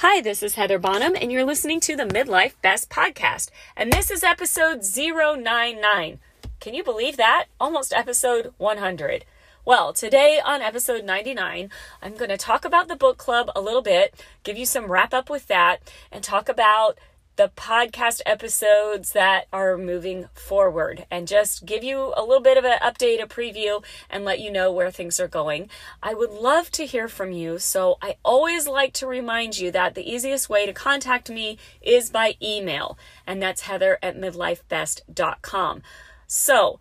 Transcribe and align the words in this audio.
Hi, 0.00 0.20
this 0.20 0.42
is 0.42 0.56
Heather 0.56 0.78
Bonham, 0.78 1.16
and 1.18 1.32
you're 1.32 1.42
listening 1.42 1.80
to 1.80 1.96
the 1.96 2.04
Midlife 2.04 2.52
Best 2.60 2.90
Podcast. 2.90 3.48
And 3.74 3.90
this 3.90 4.10
is 4.10 4.22
episode 4.22 4.82
099. 4.84 6.18
Can 6.60 6.74
you 6.74 6.84
believe 6.84 7.16
that? 7.16 7.46
Almost 7.58 7.94
episode 7.94 8.52
100. 8.58 9.24
Well, 9.64 9.94
today 9.94 10.38
on 10.44 10.60
episode 10.60 11.02
99, 11.02 11.70
I'm 12.02 12.14
going 12.14 12.28
to 12.28 12.36
talk 12.36 12.66
about 12.66 12.88
the 12.88 12.94
book 12.94 13.16
club 13.16 13.50
a 13.56 13.60
little 13.62 13.80
bit, 13.80 14.14
give 14.44 14.58
you 14.58 14.66
some 14.66 14.92
wrap 14.92 15.14
up 15.14 15.30
with 15.30 15.46
that, 15.46 15.90
and 16.12 16.22
talk 16.22 16.50
about 16.50 16.98
the 17.36 17.50
podcast 17.54 18.22
episodes 18.24 19.12
that 19.12 19.46
are 19.52 19.76
moving 19.76 20.28
forward 20.34 21.06
and 21.10 21.28
just 21.28 21.66
give 21.66 21.84
you 21.84 22.12
a 22.16 22.22
little 22.22 22.40
bit 22.40 22.56
of 22.56 22.64
an 22.64 22.78
update, 22.82 23.22
a 23.22 23.26
preview, 23.26 23.84
and 24.08 24.24
let 24.24 24.40
you 24.40 24.50
know 24.50 24.72
where 24.72 24.90
things 24.90 25.20
are 25.20 25.28
going. 25.28 25.68
I 26.02 26.14
would 26.14 26.30
love 26.30 26.70
to 26.72 26.86
hear 26.86 27.08
from 27.08 27.32
you. 27.32 27.58
So 27.58 27.98
I 28.00 28.16
always 28.24 28.66
like 28.66 28.94
to 28.94 29.06
remind 29.06 29.58
you 29.58 29.70
that 29.72 29.94
the 29.94 30.10
easiest 30.10 30.48
way 30.48 30.64
to 30.64 30.72
contact 30.72 31.28
me 31.28 31.58
is 31.82 32.08
by 32.08 32.36
email, 32.42 32.98
and 33.26 33.42
that's 33.42 33.62
heather 33.62 33.98
at 34.02 34.16
midlifebest.com. 34.16 35.82
So 36.26 36.80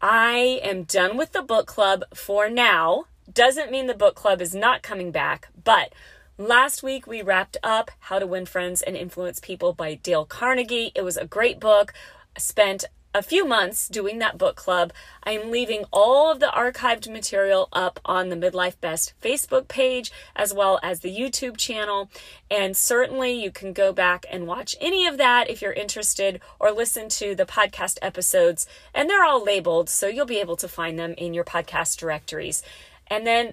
I 0.00 0.60
am 0.62 0.84
done 0.84 1.18
with 1.18 1.32
the 1.32 1.42
book 1.42 1.66
club 1.66 2.04
for 2.14 2.48
now. 2.48 3.04
Doesn't 3.30 3.70
mean 3.70 3.86
the 3.86 3.94
book 3.94 4.14
club 4.14 4.40
is 4.40 4.54
not 4.54 4.82
coming 4.82 5.10
back, 5.10 5.48
but 5.62 5.92
Last 6.40 6.82
week, 6.82 7.06
we 7.06 7.20
wrapped 7.20 7.58
up 7.62 7.90
How 7.98 8.18
to 8.18 8.26
Win 8.26 8.46
Friends 8.46 8.80
and 8.80 8.96
Influence 8.96 9.40
People 9.40 9.74
by 9.74 9.96
Dale 9.96 10.24
Carnegie. 10.24 10.90
It 10.94 11.02
was 11.02 11.18
a 11.18 11.26
great 11.26 11.60
book. 11.60 11.92
I 12.34 12.40
spent 12.40 12.86
a 13.12 13.22
few 13.22 13.44
months 13.44 13.88
doing 13.88 14.20
that 14.20 14.38
book 14.38 14.56
club. 14.56 14.90
I 15.22 15.32
am 15.32 15.50
leaving 15.50 15.84
all 15.92 16.32
of 16.32 16.40
the 16.40 16.46
archived 16.46 17.12
material 17.12 17.68
up 17.74 18.00
on 18.06 18.30
the 18.30 18.36
Midlife 18.36 18.80
Best 18.80 19.12
Facebook 19.22 19.68
page 19.68 20.10
as 20.34 20.54
well 20.54 20.80
as 20.82 21.00
the 21.00 21.14
YouTube 21.14 21.58
channel. 21.58 22.08
And 22.50 22.74
certainly 22.74 23.32
you 23.32 23.50
can 23.50 23.74
go 23.74 23.92
back 23.92 24.24
and 24.30 24.46
watch 24.46 24.74
any 24.80 25.06
of 25.06 25.18
that 25.18 25.50
if 25.50 25.60
you're 25.60 25.74
interested 25.74 26.40
or 26.58 26.72
listen 26.72 27.10
to 27.10 27.34
the 27.34 27.44
podcast 27.44 27.98
episodes. 28.00 28.66
And 28.94 29.10
they're 29.10 29.24
all 29.24 29.44
labeled, 29.44 29.90
so 29.90 30.06
you'll 30.06 30.24
be 30.24 30.40
able 30.40 30.56
to 30.56 30.68
find 30.68 30.98
them 30.98 31.12
in 31.18 31.34
your 31.34 31.44
podcast 31.44 31.98
directories. 31.98 32.62
And 33.08 33.26
then 33.26 33.52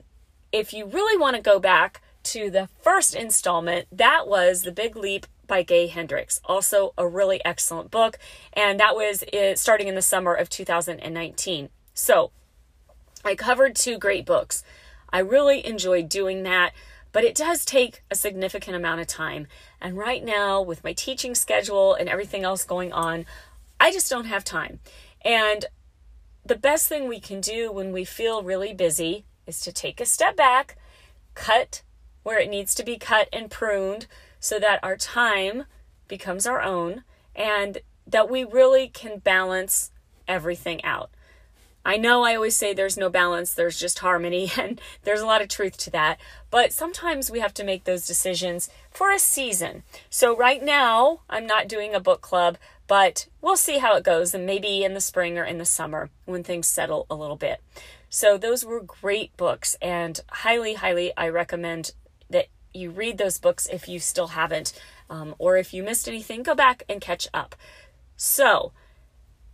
if 0.54 0.72
you 0.72 0.86
really 0.86 1.20
want 1.20 1.36
to 1.36 1.42
go 1.42 1.60
back, 1.60 2.02
to 2.31 2.50
the 2.50 2.70
first 2.81 3.16
installment, 3.16 3.88
that 3.92 4.28
was 4.28 4.61
The 4.61 4.72
Big 4.72 4.95
Leap 4.95 5.25
by 5.45 5.64
Gay 5.64 5.88
Hendricks. 5.88 6.39
Also, 6.45 6.94
a 6.97 7.08
really 7.08 7.44
excellent 7.45 7.89
book. 7.92 8.17
And 8.53 8.80
that 8.80 8.95
was 8.95 9.23
starting 9.59 9.88
in 9.88 9.95
the 9.95 10.02
summer 10.02 10.33
of 10.33 10.50
2019. 10.50 11.70
So, 11.94 12.31
I 13.23 13.36
covered 13.36 13.75
two 13.75 13.98
great 13.98 14.25
books. 14.25 14.64
I 15.09 15.20
really 15.20 15.66
enjoyed 15.66 16.09
doing 16.09 16.44
that, 16.44 16.73
but 17.11 17.23
it 17.23 17.33
does 17.33 17.66
take 17.66 18.03
a 18.11 18.16
significant 18.16 18.75
amount 18.75 19.02
of 19.02 19.08
time. 19.08 19.48
And 19.81 19.98
right 19.98 20.23
now, 20.23 20.61
with 20.61 20.83
my 20.83 20.94
teaching 20.94 21.33
schedule 21.33 21.94
and 21.94 22.09
everything 22.09 22.44
else 22.44 22.64
going 22.64 22.92
on, 22.92 23.25
I 23.80 23.92
just 23.92 24.09
don't 24.09 24.25
have 24.25 24.44
time. 24.44 24.80
And 25.23 25.66
the 26.45 26.55
best 26.55 26.88
thing 26.88 27.08
we 27.08 27.20
can 27.20 27.42
do 27.42 27.72
when 27.72 27.92
we 27.92 28.05
feel 28.05 28.44
really 28.44 28.73
busy 28.73 29.25
is 29.45 29.61
to 29.61 29.72
take 29.72 30.02
a 30.02 30.05
step 30.05 30.36
back, 30.36 30.78
cut 31.33 31.81
where 32.28 32.39
it 32.39 32.50
needs 32.50 32.75
to 32.75 32.83
be 32.83 32.97
cut 32.97 33.30
and 33.31 33.50
pruned 33.50 34.06
so 34.38 34.59
that 34.59 34.83
our 34.83 34.97
time 34.97 35.64
becomes 36.09 36.45
our 36.45 36.61
own 36.61 37.06
and 37.33 37.78
that 38.06 38.30
we 38.30 38.44
really 38.44 38.89
can 38.89 39.20
balance 39.20 39.92
everything 40.28 40.83
out. 40.83 41.09
I 41.86 41.95
know 41.95 42.25
I 42.25 42.36
always 42.36 42.58
say 42.58 42.73
there's 42.73 42.98
no 42.98 43.09
balance, 43.09 43.53
there's 43.53 43.80
just 43.80 44.00
harmony, 44.00 44.52
and 44.58 44.81
there's 45.03 45.22
a 45.22 45.25
lot 45.25 45.42
of 45.42 45.48
truth 45.48 45.78
to 45.78 45.92
that. 45.92 46.20
But 46.50 46.73
sometimes 46.73 47.32
we 47.32 47.39
have 47.39 47.54
to 47.54 47.64
make 47.64 47.86
those 47.86 48.05
decisions 48.05 48.70
for 48.92 49.10
a 49.14 49.20
season. 49.20 49.83
So, 50.10 50.36
right 50.36 50.61
now, 50.61 51.21
I'm 51.30 51.48
not 51.48 51.70
doing 51.70 51.95
a 51.95 52.02
book 52.02 52.20
club, 52.20 52.58
but 52.87 53.27
we'll 53.39 53.55
see 53.55 53.77
how 53.77 53.95
it 53.95 54.04
goes, 54.04 54.33
and 54.33 54.45
maybe 54.45 54.83
in 54.83 54.93
the 54.93 54.99
spring 54.99 55.37
or 55.37 55.45
in 55.45 55.60
the 55.60 55.66
summer 55.66 56.10
when 56.26 56.43
things 56.43 56.67
settle 56.67 57.05
a 57.10 57.16
little 57.16 57.37
bit. 57.37 57.61
So, 58.10 58.37
those 58.37 58.66
were 58.66 58.82
great 58.82 59.36
books, 59.37 59.77
and 59.82 60.20
highly, 60.30 60.73
highly, 60.73 61.14
I 61.16 61.30
recommend 61.30 61.93
that 62.30 62.48
you 62.73 62.92
read 62.92 63.17
those 63.17 63.39
books 63.39 63.67
if 63.71 63.88
you 63.88 63.99
still 63.99 64.27
haven't, 64.27 64.73
um, 65.10 65.36
or 65.38 65.58
if 65.58 65.73
you 65.73 65.83
missed 65.83 66.08
anything, 66.08 66.43
go 66.43 66.55
back 66.55 66.83
and 66.88 67.02
catch 67.02 67.27
up. 67.33 67.55
So, 68.15 68.71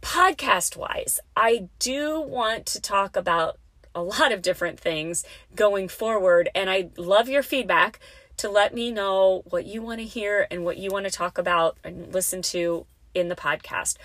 podcast 0.02 0.76
wise, 0.76 1.20
I 1.36 1.70
do 1.80 2.20
want 2.20 2.66
to 2.68 2.82
talk 2.82 3.16
about 3.16 3.58
a 3.96 4.04
lot 4.04 4.32
of 4.32 4.42
different 4.42 4.80
things 4.80 5.24
going 5.56 5.88
forward, 5.88 6.50
and 6.56 6.70
I 6.70 6.90
love 6.98 7.30
your 7.30 7.44
feedback 7.44 8.00
to 8.38 8.50
let 8.50 8.74
me 8.74 8.92
know 8.92 9.44
what 9.50 9.66
you 9.66 9.82
want 9.82 10.00
to 10.00 10.06
hear 10.06 10.48
and 10.50 10.66
what 10.66 10.78
you 10.78 10.90
want 10.90 11.06
to 11.06 11.12
talk 11.12 11.38
about 11.38 11.78
and 11.84 12.12
listen 12.14 12.42
to 12.42 12.86
in 13.14 13.28
the 13.30 13.36
podcast. 13.36 13.98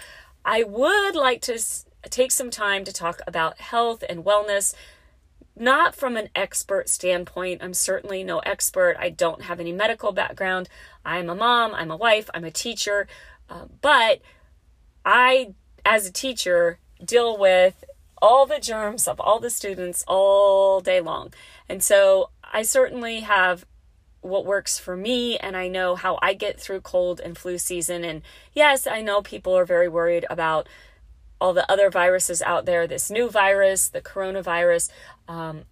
I 0.44 0.62
would 0.62 1.16
like 1.16 1.40
to 1.42 1.58
take 2.10 2.30
some 2.30 2.50
time 2.50 2.84
to 2.84 2.92
talk 2.92 3.20
about 3.26 3.58
health 3.58 4.04
and 4.08 4.24
wellness 4.24 4.74
not 5.60 5.94
from 5.94 6.16
an 6.16 6.28
expert 6.34 6.88
standpoint. 6.88 7.62
I'm 7.62 7.74
certainly 7.74 8.24
no 8.24 8.38
expert. 8.40 8.96
I 8.98 9.10
don't 9.10 9.42
have 9.42 9.60
any 9.60 9.72
medical 9.72 10.12
background. 10.12 10.68
I'm 11.04 11.28
a 11.28 11.34
mom, 11.34 11.74
I'm 11.74 11.90
a 11.90 11.96
wife, 11.96 12.28
I'm 12.34 12.44
a 12.44 12.50
teacher. 12.50 13.06
Uh, 13.48 13.66
but 13.80 14.20
I, 15.04 15.54
as 15.84 16.06
a 16.06 16.12
teacher, 16.12 16.78
deal 17.04 17.36
with 17.36 17.84
all 18.20 18.46
the 18.46 18.58
germs 18.58 19.06
of 19.06 19.20
all 19.20 19.38
the 19.40 19.50
students 19.50 20.04
all 20.06 20.80
day 20.80 21.00
long. 21.00 21.32
And 21.68 21.82
so 21.82 22.30
I 22.42 22.62
certainly 22.62 23.20
have 23.20 23.64
what 24.20 24.44
works 24.44 24.78
for 24.78 24.96
me 24.96 25.38
and 25.38 25.56
I 25.56 25.68
know 25.68 25.94
how 25.94 26.18
I 26.20 26.34
get 26.34 26.60
through 26.60 26.80
cold 26.80 27.20
and 27.20 27.38
flu 27.38 27.58
season. 27.58 28.04
And 28.04 28.22
yes, 28.52 28.86
I 28.86 29.00
know 29.00 29.22
people 29.22 29.56
are 29.56 29.64
very 29.64 29.88
worried 29.88 30.26
about 30.28 30.68
all 31.40 31.52
the 31.52 31.70
other 31.70 31.88
viruses 31.88 32.42
out 32.42 32.66
there, 32.66 32.86
this 32.86 33.10
new 33.10 33.30
virus, 33.30 33.88
the 33.88 34.00
coronavirus. 34.00 34.90
Um, 35.28 35.64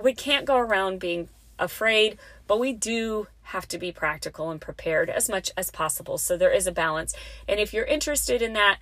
we 0.00 0.14
can't 0.14 0.46
go 0.46 0.56
around 0.56 1.00
being 1.00 1.28
afraid, 1.58 2.18
but 2.46 2.60
we 2.60 2.72
do 2.72 3.26
have 3.42 3.68
to 3.68 3.78
be 3.78 3.92
practical 3.92 4.50
and 4.50 4.60
prepared 4.60 5.10
as 5.10 5.28
much 5.28 5.50
as 5.56 5.70
possible. 5.70 6.18
So 6.18 6.36
there 6.36 6.50
is 6.50 6.66
a 6.66 6.72
balance. 6.72 7.14
And 7.48 7.60
if 7.60 7.72
you're 7.72 7.84
interested 7.84 8.42
in 8.42 8.52
that, 8.54 8.78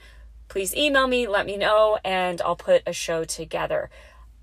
please 0.49 0.75
email 0.75 1.07
me, 1.07 1.27
let 1.27 1.47
me 1.47 1.57
know, 1.57 1.99
and 2.05 2.41
I'll 2.43 2.57
put 2.57 2.83
a 2.87 2.93
show 2.93 3.25
together. 3.25 3.91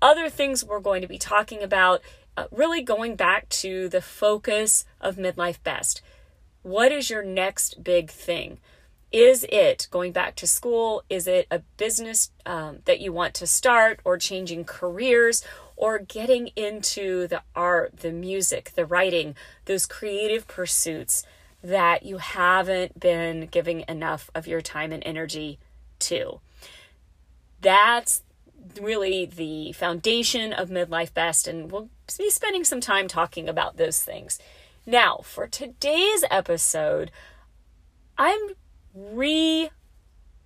Other 0.00 0.28
things 0.28 0.64
we're 0.64 0.80
going 0.80 1.02
to 1.02 1.08
be 1.08 1.18
talking 1.18 1.62
about, 1.62 2.02
uh, 2.36 2.46
really 2.50 2.82
going 2.82 3.14
back 3.14 3.48
to 3.50 3.88
the 3.88 4.02
focus 4.02 4.84
of 5.00 5.16
Midlife 5.16 5.62
Best. 5.62 6.02
What 6.62 6.92
is 6.92 7.10
your 7.10 7.24
next 7.24 7.82
big 7.82 8.10
thing? 8.10 8.58
Is 9.12 9.44
it 9.50 9.88
going 9.90 10.12
back 10.12 10.36
to 10.36 10.46
school? 10.46 11.02
Is 11.10 11.26
it 11.26 11.46
a 11.50 11.58
business 11.76 12.30
um, 12.46 12.78
that 12.86 13.00
you 13.00 13.12
want 13.12 13.34
to 13.34 13.46
start 13.46 14.00
or 14.04 14.16
changing 14.16 14.64
careers 14.64 15.44
or 15.76 15.98
getting 15.98 16.48
into 16.56 17.26
the 17.28 17.42
art, 17.54 17.98
the 17.98 18.10
music, 18.10 18.72
the 18.74 18.86
writing, 18.86 19.34
those 19.66 19.84
creative 19.84 20.48
pursuits 20.48 21.26
that 21.62 22.04
you 22.04 22.16
haven't 22.18 22.98
been 22.98 23.46
giving 23.46 23.84
enough 23.86 24.30
of 24.34 24.46
your 24.46 24.62
time 24.62 24.92
and 24.92 25.02
energy 25.04 25.58
to? 25.98 26.40
That's 27.60 28.22
really 28.80 29.26
the 29.26 29.72
foundation 29.72 30.52
of 30.54 30.70
Midlife 30.70 31.12
Best, 31.12 31.46
and 31.46 31.70
we'll 31.70 31.90
be 32.16 32.30
spending 32.30 32.64
some 32.64 32.80
time 32.80 33.08
talking 33.08 33.48
about 33.48 33.76
those 33.76 34.02
things. 34.02 34.38
Now, 34.86 35.20
for 35.22 35.46
today's 35.46 36.24
episode, 36.30 37.10
I'm 38.16 38.54
re 38.94 39.70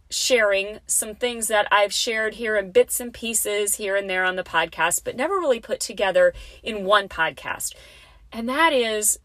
sharing 0.08 0.78
some 0.86 1.14
things 1.14 1.48
that 1.48 1.66
I've 1.72 1.92
shared 1.92 2.34
here 2.34 2.56
in 2.56 2.70
bits 2.70 3.00
and 3.00 3.12
pieces 3.12 3.76
here 3.76 3.96
and 3.96 4.08
there 4.08 4.24
on 4.24 4.36
the 4.36 4.44
podcast, 4.44 5.02
but 5.04 5.16
never 5.16 5.34
really 5.34 5.60
put 5.60 5.80
together 5.80 6.32
in 6.62 6.84
one 6.84 7.08
podcast. 7.08 7.74
And 8.32 8.48
that 8.48 8.72
is 8.72 9.18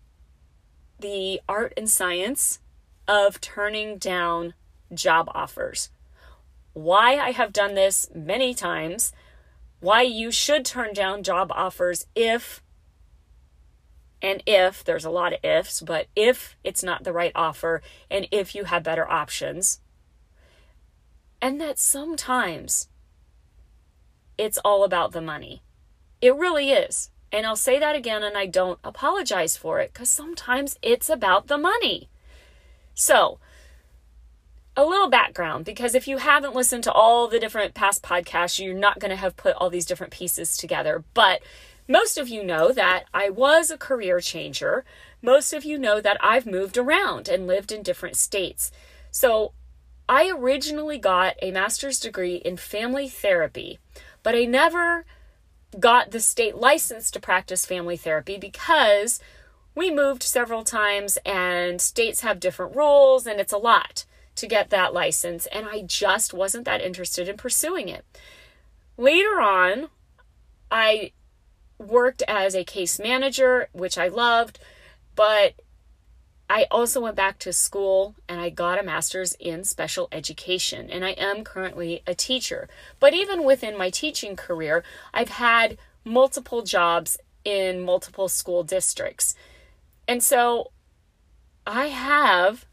the 0.99 1.41
art 1.47 1.73
and 1.77 1.89
science 1.89 2.59
of 3.07 3.41
turning 3.41 3.97
down 3.97 4.53
job 4.93 5.29
offers. 5.33 5.89
Why 6.73 7.17
I 7.17 7.31
have 7.31 7.53
done 7.53 7.75
this 7.75 8.09
many 8.15 8.53
times, 8.53 9.11
why 9.79 10.01
you 10.03 10.31
should 10.31 10.65
turn 10.65 10.93
down 10.93 11.23
job 11.23 11.51
offers 11.53 12.05
if 12.15 12.61
and 14.21 14.43
if 14.45 14.83
there's 14.83 15.05
a 15.05 15.09
lot 15.09 15.33
of 15.33 15.43
ifs, 15.43 15.81
but 15.81 16.07
if 16.15 16.55
it's 16.63 16.83
not 16.83 17.03
the 17.03 17.13
right 17.13 17.31
offer 17.35 17.81
and 18.09 18.27
if 18.31 18.53
you 18.53 18.65
have 18.65 18.83
better 18.83 19.09
options. 19.09 19.81
And 21.41 21.59
that 21.59 21.79
sometimes 21.79 22.89
it's 24.37 24.59
all 24.59 24.83
about 24.83 25.11
the 25.11 25.21
money. 25.21 25.63
It 26.21 26.35
really 26.35 26.71
is. 26.71 27.09
And 27.31 27.45
I'll 27.45 27.55
say 27.55 27.79
that 27.79 27.95
again 27.95 28.23
and 28.23 28.37
I 28.37 28.45
don't 28.45 28.79
apologize 28.83 29.57
for 29.57 29.79
it 29.79 29.93
because 29.93 30.09
sometimes 30.09 30.77
it's 30.81 31.09
about 31.09 31.47
the 31.47 31.57
money. 31.57 32.09
So, 32.93 33.39
a 34.75 34.85
little 34.85 35.09
background 35.09 35.65
because 35.65 35.95
if 35.95 36.07
you 36.07 36.17
haven't 36.17 36.55
listened 36.55 36.83
to 36.83 36.91
all 36.91 37.27
the 37.27 37.39
different 37.39 37.73
past 37.73 38.03
podcasts, 38.03 38.63
you're 38.63 38.73
not 38.73 38.99
going 38.99 39.09
to 39.09 39.15
have 39.15 39.35
put 39.35 39.55
all 39.55 39.69
these 39.69 39.85
different 39.85 40.13
pieces 40.13 40.55
together. 40.57 41.03
But 41.13 41.41
Most 41.91 42.17
of 42.17 42.29
you 42.29 42.41
know 42.41 42.71
that 42.71 43.03
I 43.13 43.29
was 43.29 43.69
a 43.69 43.77
career 43.77 44.21
changer. 44.21 44.85
Most 45.21 45.51
of 45.51 45.65
you 45.65 45.77
know 45.77 45.99
that 45.99 46.15
I've 46.21 46.45
moved 46.45 46.77
around 46.77 47.27
and 47.27 47.45
lived 47.45 47.69
in 47.69 47.83
different 47.83 48.15
states. 48.15 48.71
So 49.11 49.51
I 50.07 50.29
originally 50.29 50.97
got 50.97 51.35
a 51.41 51.51
master's 51.51 51.99
degree 51.99 52.35
in 52.35 52.55
family 52.55 53.09
therapy, 53.09 53.77
but 54.23 54.35
I 54.35 54.45
never 54.45 55.05
got 55.81 56.11
the 56.11 56.21
state 56.21 56.55
license 56.55 57.11
to 57.11 57.19
practice 57.19 57.65
family 57.65 57.97
therapy 57.97 58.37
because 58.37 59.19
we 59.75 59.91
moved 59.91 60.23
several 60.23 60.63
times 60.63 61.17
and 61.25 61.81
states 61.81 62.21
have 62.21 62.39
different 62.39 62.73
rules 62.73 63.27
and 63.27 63.37
it's 63.41 63.51
a 63.51 63.57
lot 63.57 64.05
to 64.35 64.47
get 64.47 64.69
that 64.69 64.93
license. 64.93 65.45
And 65.47 65.67
I 65.67 65.81
just 65.81 66.33
wasn't 66.33 66.63
that 66.63 66.79
interested 66.79 67.27
in 67.27 67.35
pursuing 67.35 67.89
it. 67.89 68.05
Later 68.95 69.41
on, 69.41 69.89
I 70.71 71.11
worked 71.81 72.23
as 72.27 72.55
a 72.55 72.63
case 72.63 72.99
manager, 72.99 73.69
which 73.73 73.97
I 73.97 74.07
loved, 74.07 74.59
but 75.15 75.55
I 76.49 76.67
also 76.69 76.99
went 76.99 77.15
back 77.15 77.39
to 77.39 77.53
school 77.53 78.15
and 78.27 78.41
I 78.41 78.49
got 78.49 78.79
a 78.79 78.83
master's 78.83 79.35
in 79.35 79.63
special 79.63 80.09
education, 80.11 80.89
and 80.89 81.05
I 81.05 81.11
am 81.11 81.43
currently 81.43 82.03
a 82.05 82.13
teacher. 82.13 82.67
But 82.99 83.13
even 83.13 83.45
within 83.45 83.77
my 83.77 83.89
teaching 83.89 84.35
career, 84.35 84.83
I've 85.13 85.29
had 85.29 85.77
multiple 86.03 86.61
jobs 86.61 87.17
in 87.45 87.81
multiple 87.81 88.27
school 88.27 88.63
districts. 88.63 89.33
And 90.07 90.21
so 90.21 90.71
I 91.65 91.87
have 91.87 92.65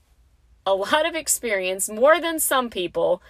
a 0.67 0.75
lot 0.75 1.07
of 1.07 1.15
experience, 1.15 1.89
more 1.89 2.21
than 2.21 2.41
some 2.41 2.71
people, 2.71 3.23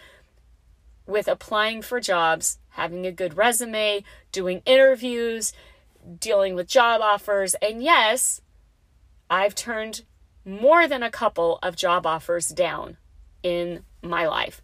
with 1.06 1.28
applying 1.28 1.82
for 1.82 2.00
jobs, 2.00 2.58
having 2.78 3.06
a 3.06 3.12
good 3.12 3.36
resume, 3.36 4.04
doing 4.30 4.62
interviews, 4.64 5.52
dealing 6.20 6.54
with 6.54 6.68
job 6.68 7.00
offers. 7.00 7.54
And 7.56 7.82
yes, 7.82 8.40
I've 9.28 9.56
turned 9.56 10.02
more 10.44 10.86
than 10.86 11.02
a 11.02 11.10
couple 11.10 11.58
of 11.60 11.74
job 11.74 12.06
offers 12.06 12.48
down 12.48 12.96
in 13.42 13.82
my 14.00 14.26
life. 14.26 14.62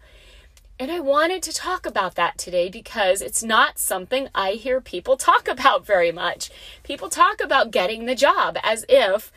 And 0.79 0.93
I 0.93 1.01
wanted 1.01 1.43
to 1.43 1.53
talk 1.53 1.87
about 1.87 2.15
that 2.15 2.39
today 2.39 2.69
because 2.69 3.21
it's 3.21 3.43
not 3.43 3.79
something 3.79 4.29
I 4.35 4.53
hear 4.53 4.81
people 4.81 5.17
talk 5.17 5.49
about 5.57 5.85
very 5.85 6.13
much. 6.13 6.51
People 6.85 7.09
talk 7.09 7.41
about 7.41 7.73
getting 7.73 8.07
the 8.07 8.15
job 8.15 8.57
as 8.63 8.87
if 8.89 9.33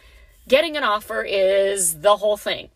getting 0.48 0.78
an 0.78 0.84
offer 0.84 1.24
is 1.24 2.02
the 2.02 2.18
whole 2.18 2.38
thing. 2.38 2.70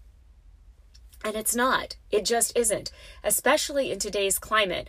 And 1.23 1.35
it's 1.35 1.55
not. 1.55 1.95
It 2.09 2.25
just 2.25 2.57
isn't, 2.57 2.91
especially 3.23 3.91
in 3.91 3.99
today's 3.99 4.39
climate. 4.39 4.87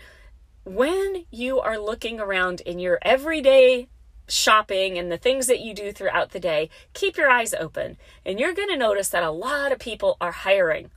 When 0.65 1.25
you 1.31 1.59
are 1.61 1.79
looking 1.79 2.21
around 2.21 2.61
in 2.61 2.79
your 2.79 2.99
everyday 3.03 3.89
shopping 4.29 4.97
and 4.97 5.11
the 5.11 5.19
things 5.19 5.49
that 5.49 5.61
you 5.61 5.75
do 5.75 5.93
throughout 5.93 6.31
the 6.31 6.41
day, 6.41 6.71
keep 6.95 7.17
your 7.17 7.29
eyes 7.29 7.53
open. 7.53 7.97
And 8.25 8.39
you're 8.39 8.55
going 8.55 8.69
to 8.69 8.77
notice 8.77 9.09
that 9.09 9.25
a 9.25 9.31
lot 9.31 9.73
of 9.73 9.81
people 9.81 10.17
are 10.21 10.33
hiring. 10.33 10.91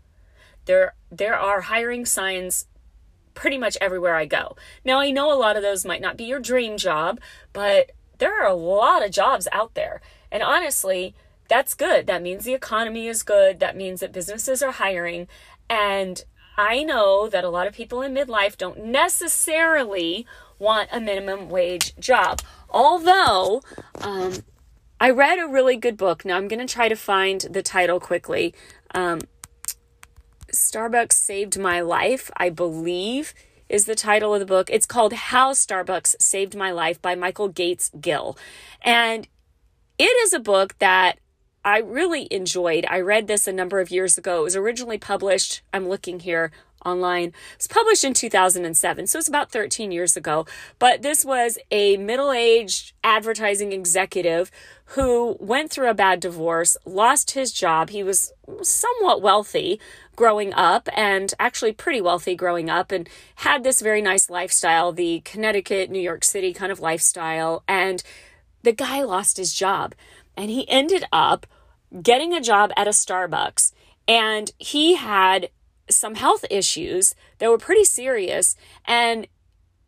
There, 0.66 0.94
there 1.12 1.38
are 1.38 1.62
hiring 1.62 2.06
signs 2.06 2.68
pretty 3.34 3.58
much 3.58 3.78
everywhere 3.82 4.16
I 4.16 4.26
go. 4.26 4.56
Now, 4.84 5.00
I 5.00 5.12
know 5.12 5.32
a 5.32 5.38
lot 5.38 5.58
of 5.58 5.64
those 5.64 5.84
might 5.84 6.02
not 6.02 6.16
be 6.16 6.26
your 6.26 6.40
dream 6.40 6.78
job, 6.78 7.20
but 7.52 7.92
there 8.20 8.40
are 8.42 8.48
a 8.48 8.54
lot 8.54 9.04
of 9.04 9.12
jobs 9.12 9.48
out 9.52 9.74
there. 9.74 10.00
And 10.32 10.44
honestly, 10.44 11.16
that's 11.50 11.74
good. 11.74 12.08
That 12.08 12.22
means 12.22 12.44
the 12.44 12.54
economy 12.54 13.08
is 13.08 13.24
good. 13.24 13.60
That 13.60 13.76
means 13.76 14.00
that 14.00 14.14
businesses 14.14 14.62
are 14.64 14.72
hiring. 14.72 15.28
And 15.70 16.24
I 16.58 16.84
know 16.84 17.28
that 17.30 17.44
a 17.44 17.50
lot 17.50 17.68
of 17.68 17.74
people 17.74 18.02
in 18.02 18.14
midlife 18.14 18.58
don't 18.58 18.86
necessarily 18.86 20.26
want 20.58 20.90
a 20.92 21.00
minimum 21.00 21.50
wage 21.50 21.96
job. 21.98 22.42
Although, 22.70 23.62
um, 24.02 24.34
I 25.00 25.10
read 25.10 25.40
a 25.40 25.48
really 25.48 25.76
good 25.76 25.98
book. 25.98 26.24
Now 26.24 26.38
I'm 26.38 26.48
going 26.48 26.66
to 26.66 26.74
try 26.74 26.88
to 26.88 26.96
find 26.96 27.42
the 27.42 27.62
title 27.62 28.00
quickly. 28.00 28.54
Um, 28.94 29.22
Starbucks 30.52 31.14
Saved 31.14 31.60
My 31.60 31.82
Life, 31.82 32.32
I 32.38 32.50
believe, 32.50 33.34
is 33.68 33.86
the 33.86 33.96
title 33.96 34.34
of 34.34 34.40
the 34.40 34.46
book. 34.46 34.70
It's 34.72 34.86
called 34.86 35.14
How 35.14 35.52
Starbucks 35.52 36.16
Saved 36.20 36.56
My 36.56 36.72
Life 36.72 37.02
by 37.02 37.16
Michael 37.16 37.50
Gates 37.50 37.92
Gill. 38.00 38.38
And 38.82 39.28
it 39.98 40.04
is 40.24 40.34
a 40.34 40.40
book 40.40 40.78
that 40.80 41.20
I 41.66 41.80
really 41.80 42.28
enjoyed. 42.30 42.86
I 42.88 43.00
read 43.00 43.26
this 43.26 43.48
a 43.48 43.52
number 43.52 43.80
of 43.80 43.90
years 43.90 44.20
ago. 44.20 44.42
It 44.42 44.44
was 44.44 44.56
originally 44.56 45.00
published, 45.00 45.64
I'm 45.74 45.90
looking 45.90 46.20
here, 46.20 46.52
online. 46.86 47.30
It 47.30 47.58
was 47.58 47.68
published 47.68 48.04
in 48.04 48.14
2007, 48.14 49.08
so 49.08 49.18
it's 49.18 49.28
about 49.28 49.52
13 49.52 49.92
years 49.92 50.16
ago. 50.16 50.46
But 50.78 51.02
this 51.02 51.26
was 51.26 51.58
a 51.72 51.98
middle 51.98 52.32
aged 52.32 52.94
advertising 53.04 53.72
executive 53.72 54.52
who 54.90 55.38
went 55.40 55.72
through 55.72 55.90
a 55.90 55.96
bad 55.96 56.20
divorce, 56.20 56.78
lost 56.86 57.32
his 57.32 57.52
job. 57.52 57.90
He 57.90 58.04
was 58.04 58.32
somewhat 58.62 59.24
wealthy 59.24 59.82
growing 60.16 60.54
up 60.54 60.88
and 60.96 61.34
actually 61.40 61.74
pretty 61.74 62.00
wealthy 62.00 62.36
growing 62.36 62.70
up 62.70 62.92
and 62.92 63.10
had 63.38 63.64
this 63.64 63.82
very 63.82 64.04
nice 64.04 64.30
lifestyle, 64.30 64.92
the 64.92 65.22
Connecticut, 65.22 65.90
New 65.90 66.00
York 66.00 66.24
City 66.24 66.54
kind 66.54 66.72
of 66.72 66.80
lifestyle. 66.80 67.64
And 67.68 68.04
the 68.62 68.72
guy 68.72 69.02
lost 69.02 69.38
his 69.38 69.52
job 69.52 69.96
and 70.38 70.52
he 70.52 70.70
ended 70.70 71.06
up 71.12 71.48
getting 72.02 72.34
a 72.34 72.42
job 72.42 72.72
at 72.76 72.88
a 72.88 72.92
Starbucks. 72.92 73.72
And 74.08 74.52
he 74.58 74.96
had 74.96 75.50
some 75.90 76.16
health 76.16 76.46
issues 76.50 77.16
that 77.40 77.50
were 77.50 77.58
pretty 77.58 77.84
serious. 77.84 78.56
And 78.86 79.28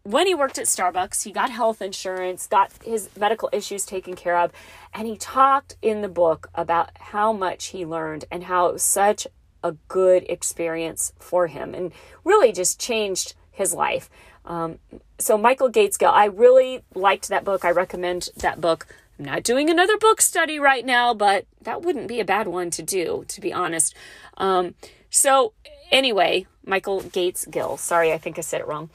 when 0.03 0.25
he 0.25 0.33
worked 0.33 0.57
at 0.57 0.65
Starbucks, 0.65 1.23
he 1.23 1.31
got 1.31 1.49
health 1.49 1.81
insurance, 1.81 2.47
got 2.47 2.71
his 2.83 3.09
medical 3.19 3.49
issues 3.51 3.85
taken 3.85 4.15
care 4.15 4.37
of, 4.37 4.51
and 4.93 5.05
he 5.05 5.17
talked 5.17 5.75
in 5.81 6.01
the 6.01 6.07
book 6.07 6.49
about 6.55 6.91
how 6.97 7.33
much 7.33 7.67
he 7.67 7.85
learned 7.85 8.23
and 8.31 8.45
how 8.45 8.67
it 8.67 8.73
was 8.73 8.83
such 8.83 9.27
a 9.63 9.73
good 9.89 10.25
experience 10.29 11.11
for 11.19 11.47
him 11.47 11.73
and 11.73 11.91
really 12.23 12.53
just 12.53 12.79
changed 12.79 13.33
his 13.51 13.73
life. 13.73 14.09
Um, 14.45 14.79
so, 15.19 15.37
Michael 15.37 15.67
Gates 15.67 15.97
Gill, 15.97 16.09
I 16.09 16.25
really 16.25 16.83
liked 16.95 17.27
that 17.27 17.43
book. 17.43 17.65
I 17.65 17.71
recommend 17.71 18.29
that 18.37 18.61
book. 18.61 18.87
I'm 19.19 19.25
not 19.25 19.43
doing 19.43 19.69
another 19.69 19.97
book 19.97 20.21
study 20.21 20.59
right 20.59 20.85
now, 20.85 21.13
but 21.13 21.45
that 21.61 21.81
wouldn't 21.81 22.07
be 22.07 22.19
a 22.19 22.25
bad 22.25 22.47
one 22.47 22.69
to 22.71 22.83
do, 22.83 23.25
to 23.27 23.41
be 23.41 23.51
honest. 23.51 23.95
Um, 24.37 24.75
so, 25.09 25.53
anyway, 25.91 26.45
Michael 26.65 27.01
Gates 27.01 27.45
Gill, 27.45 27.77
sorry, 27.77 28.13
I 28.13 28.17
think 28.17 28.37
I 28.37 28.41
said 28.41 28.61
it 28.61 28.67
wrong. 28.67 28.89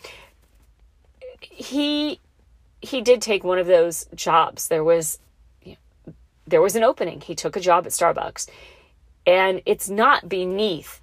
He 1.40 2.20
he 2.80 3.00
did 3.00 3.22
take 3.22 3.44
one 3.44 3.58
of 3.58 3.66
those 3.66 4.06
jobs. 4.14 4.68
There 4.68 4.84
was 4.84 5.18
there 6.46 6.60
was 6.60 6.76
an 6.76 6.84
opening. 6.84 7.20
He 7.20 7.34
took 7.34 7.56
a 7.56 7.60
job 7.60 7.86
at 7.86 7.92
Starbucks. 7.92 8.48
And 9.24 9.62
it's 9.66 9.88
not 9.88 10.28
beneath 10.28 11.00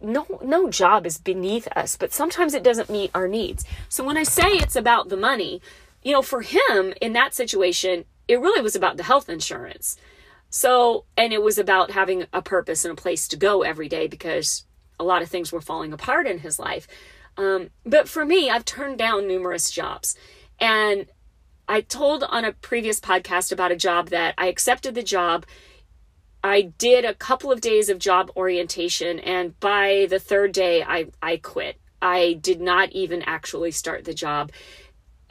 no 0.00 0.26
no 0.42 0.70
job 0.70 1.06
is 1.06 1.18
beneath 1.18 1.66
us, 1.74 1.96
but 1.96 2.12
sometimes 2.12 2.54
it 2.54 2.62
doesn't 2.62 2.90
meet 2.90 3.10
our 3.14 3.26
needs. 3.26 3.64
So 3.88 4.04
when 4.04 4.16
I 4.16 4.22
say 4.24 4.48
it's 4.52 4.76
about 4.76 5.08
the 5.08 5.16
money, 5.16 5.60
you 6.02 6.12
know, 6.12 6.22
for 6.22 6.42
him 6.42 6.94
in 7.00 7.12
that 7.14 7.34
situation, 7.34 8.04
it 8.28 8.40
really 8.40 8.62
was 8.62 8.76
about 8.76 8.96
the 8.96 9.02
health 9.02 9.28
insurance. 9.28 9.96
So, 10.50 11.04
and 11.16 11.32
it 11.32 11.42
was 11.42 11.58
about 11.58 11.90
having 11.90 12.26
a 12.32 12.42
purpose 12.42 12.84
and 12.84 12.92
a 12.92 13.00
place 13.00 13.28
to 13.28 13.36
go 13.36 13.62
every 13.62 13.88
day 13.88 14.06
because 14.06 14.64
a 14.98 15.04
lot 15.04 15.22
of 15.22 15.28
things 15.28 15.52
were 15.52 15.60
falling 15.60 15.92
apart 15.92 16.26
in 16.26 16.38
his 16.38 16.58
life. 16.58 16.86
Um, 17.36 17.70
but 17.84 18.08
for 18.08 18.24
me, 18.24 18.48
I've 18.48 18.64
turned 18.64 18.98
down 18.98 19.28
numerous 19.28 19.70
jobs. 19.70 20.16
And 20.58 21.06
I 21.68 21.80
told 21.80 22.22
on 22.22 22.44
a 22.44 22.52
previous 22.52 23.00
podcast 23.00 23.52
about 23.52 23.72
a 23.72 23.76
job 23.76 24.08
that 24.10 24.34
I 24.38 24.46
accepted 24.46 24.94
the 24.94 25.02
job. 25.02 25.44
I 26.42 26.62
did 26.62 27.04
a 27.04 27.14
couple 27.14 27.50
of 27.50 27.60
days 27.60 27.88
of 27.88 27.98
job 27.98 28.30
orientation, 28.36 29.18
and 29.18 29.58
by 29.58 30.06
the 30.08 30.20
third 30.20 30.52
day, 30.52 30.82
I, 30.82 31.08
I 31.20 31.38
quit. 31.38 31.80
I 32.00 32.34
did 32.34 32.60
not 32.60 32.92
even 32.92 33.22
actually 33.22 33.72
start 33.72 34.04
the 34.04 34.14
job. 34.14 34.52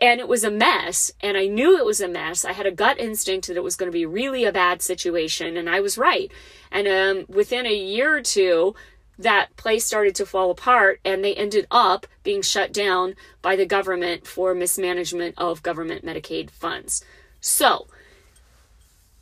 And 0.01 0.19
it 0.19 0.27
was 0.27 0.43
a 0.43 0.51
mess, 0.51 1.11
and 1.21 1.37
I 1.37 1.47
knew 1.47 1.77
it 1.77 1.85
was 1.85 2.01
a 2.01 2.07
mess. 2.09 2.43
I 2.43 2.51
had 2.51 2.65
a 2.65 2.71
gut 2.71 2.99
instinct 2.99 3.47
that 3.47 3.55
it 3.55 3.63
was 3.63 3.77
going 3.77 3.89
to 3.89 3.97
be 3.97 4.05
really 4.05 4.43
a 4.43 4.51
bad 4.51 4.81
situation, 4.81 5.55
and 5.55 5.69
I 5.69 5.79
was 5.79 5.97
right. 5.97 6.29
And 6.69 6.87
um, 6.87 7.25
within 7.29 7.65
a 7.65 7.73
year 7.73 8.17
or 8.17 8.21
two, 8.21 8.75
that 9.17 9.55
place 9.55 9.85
started 9.85 10.15
to 10.15 10.25
fall 10.25 10.51
apart 10.51 10.99
and 11.05 11.23
they 11.23 11.33
ended 11.35 11.67
up 11.71 12.05
being 12.23 12.41
shut 12.41 12.73
down 12.73 13.15
by 13.41 13.55
the 13.55 13.65
government 13.65 14.27
for 14.27 14.53
mismanagement 14.53 15.33
of 15.37 15.63
government 15.63 16.05
Medicaid 16.05 16.49
funds. 16.49 17.03
So, 17.39 17.87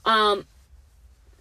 um, 0.05 0.47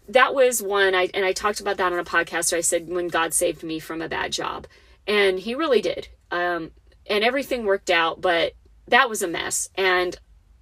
that 0.08 0.34
was 0.34 0.62
one 0.62 0.94
I 0.94 1.08
and 1.14 1.24
I 1.24 1.32
talked 1.32 1.60
about 1.60 1.76
that 1.78 1.92
on 1.92 1.98
a 1.98 2.04
podcast 2.04 2.52
where 2.52 2.58
I 2.58 2.62
said 2.62 2.88
when 2.88 3.08
God 3.08 3.32
saved 3.32 3.62
me 3.62 3.78
from 3.78 4.02
a 4.02 4.08
bad 4.08 4.32
job. 4.32 4.66
And 5.06 5.38
he 5.38 5.54
really 5.54 5.80
did. 5.80 6.08
Um, 6.30 6.72
and 7.06 7.24
everything 7.24 7.64
worked 7.64 7.90
out, 7.90 8.20
but 8.20 8.52
that 8.88 9.08
was 9.08 9.22
a 9.22 9.28
mess. 9.28 9.68
And 9.74 10.16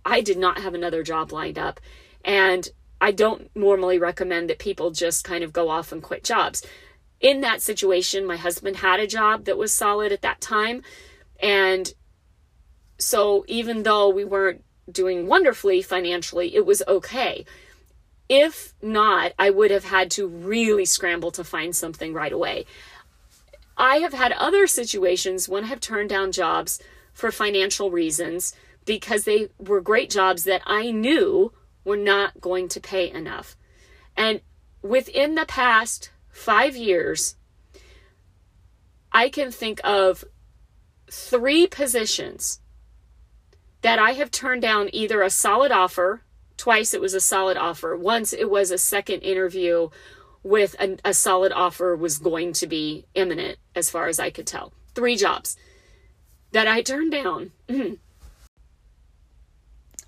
I 0.05 0.21
did 0.21 0.39
not 0.39 0.61
have 0.61 0.75
another 0.75 1.03
job 1.03 1.33
lined 1.33 1.59
up. 1.59 1.81
And 2.25 2.69
I 3.01 3.13
don't 3.13 3.51
normally 3.55 3.99
recommend 3.99 4.51
that 4.51 4.59
people 4.59 4.91
just 4.91 5.25
kind 5.25 5.43
of 5.43 5.53
go 5.53 5.69
off 5.69 5.93
and 5.93 6.03
quit 6.03 6.23
jobs 6.25 6.63
in 7.21 7.43
that 7.43 7.61
situation, 7.61 8.27
my 8.27 8.37
husband 8.37 8.77
had 8.77 8.99
a 8.99 9.07
job 9.07 9.45
that 9.45 9.59
was 9.59 9.73
solid 9.73 10.11
at 10.11 10.23
that 10.23 10.41
time. 10.41 10.83
And 11.43 11.93
so 12.99 13.45
even 13.47 13.83
though 13.83 14.09
we 14.09 14.25
weren't 14.25 14.65
doing 14.91 15.27
wonderfully 15.27 15.83
financially, 15.83 16.55
it 16.55 16.65
was 16.65 16.83
okay. 16.89 17.45
If 18.29 18.75
not, 18.81 19.33
I 19.39 19.51
would 19.51 19.71
have 19.71 19.85
had 19.85 20.11
to 20.13 20.27
really 20.27 20.85
scramble 20.85 21.31
to 21.33 21.45
find 21.45 21.77
something 21.77 22.15
right 22.15 22.33
away. 22.33 22.65
I 23.77 23.97
have 23.97 24.13
had 24.13 24.33
other 24.33 24.67
situations 24.67 25.49
when 25.49 25.65
I 25.65 25.69
have 25.69 25.81
turned 25.81 26.11
down 26.11 26.33
jobs 26.33 26.81
for 27.13 27.31
financial 27.31 27.91
reasons 27.91 28.55
because 28.85 29.25
they 29.25 29.49
were 29.59 29.81
great 29.81 30.11
jobs 30.11 30.45
that 30.45 30.63
I 30.67 30.91
knew 30.91 31.53
were 31.85 31.97
not 31.97 32.41
going 32.41 32.69
to 32.69 32.81
pay 32.81 33.11
enough. 33.11 33.57
And 34.17 34.41
within 34.83 35.35
the 35.35 35.47
past 35.47 36.11
five 36.29 36.77
years, 36.77 37.37
I 39.13 39.29
can 39.29 39.51
think 39.51 39.81
of 39.85 40.25
three 41.11 41.67
positions 41.67 42.61
that 43.83 43.99
I 43.99 44.13
have 44.13 44.31
turned 44.31 44.63
down 44.63 44.91
either 44.93 45.23
a 45.23 45.31
solid 45.31 45.73
offer, 45.73 46.23
twice 46.57 46.93
it 46.95 47.01
was 47.01 47.15
a 47.15 47.21
solid 47.21 47.57
offer, 47.57 47.97
once 47.97 48.33
it 48.33 48.51
was 48.51 48.71
a 48.71 48.79
second 48.79 49.21
interview 49.21 49.89
with 50.43 50.77
a, 50.79 50.97
a 51.05 51.15
solid 51.15 51.53
offer 51.53 51.97
was 51.97 52.19
going 52.19 52.53
to 52.55 52.67
be 52.67 53.07
imminent 53.15 53.59
as 53.75 53.91
far 53.91 54.09
as 54.09 54.19
I 54.19 54.31
could 54.31 54.47
tell. 54.47 54.73
Three 54.95 55.17
jobs 55.17 55.57
that 56.53 56.67
I 56.67 56.83
turned 56.83 57.13
down. 57.13 57.53
Mm-hmm. 57.69 57.95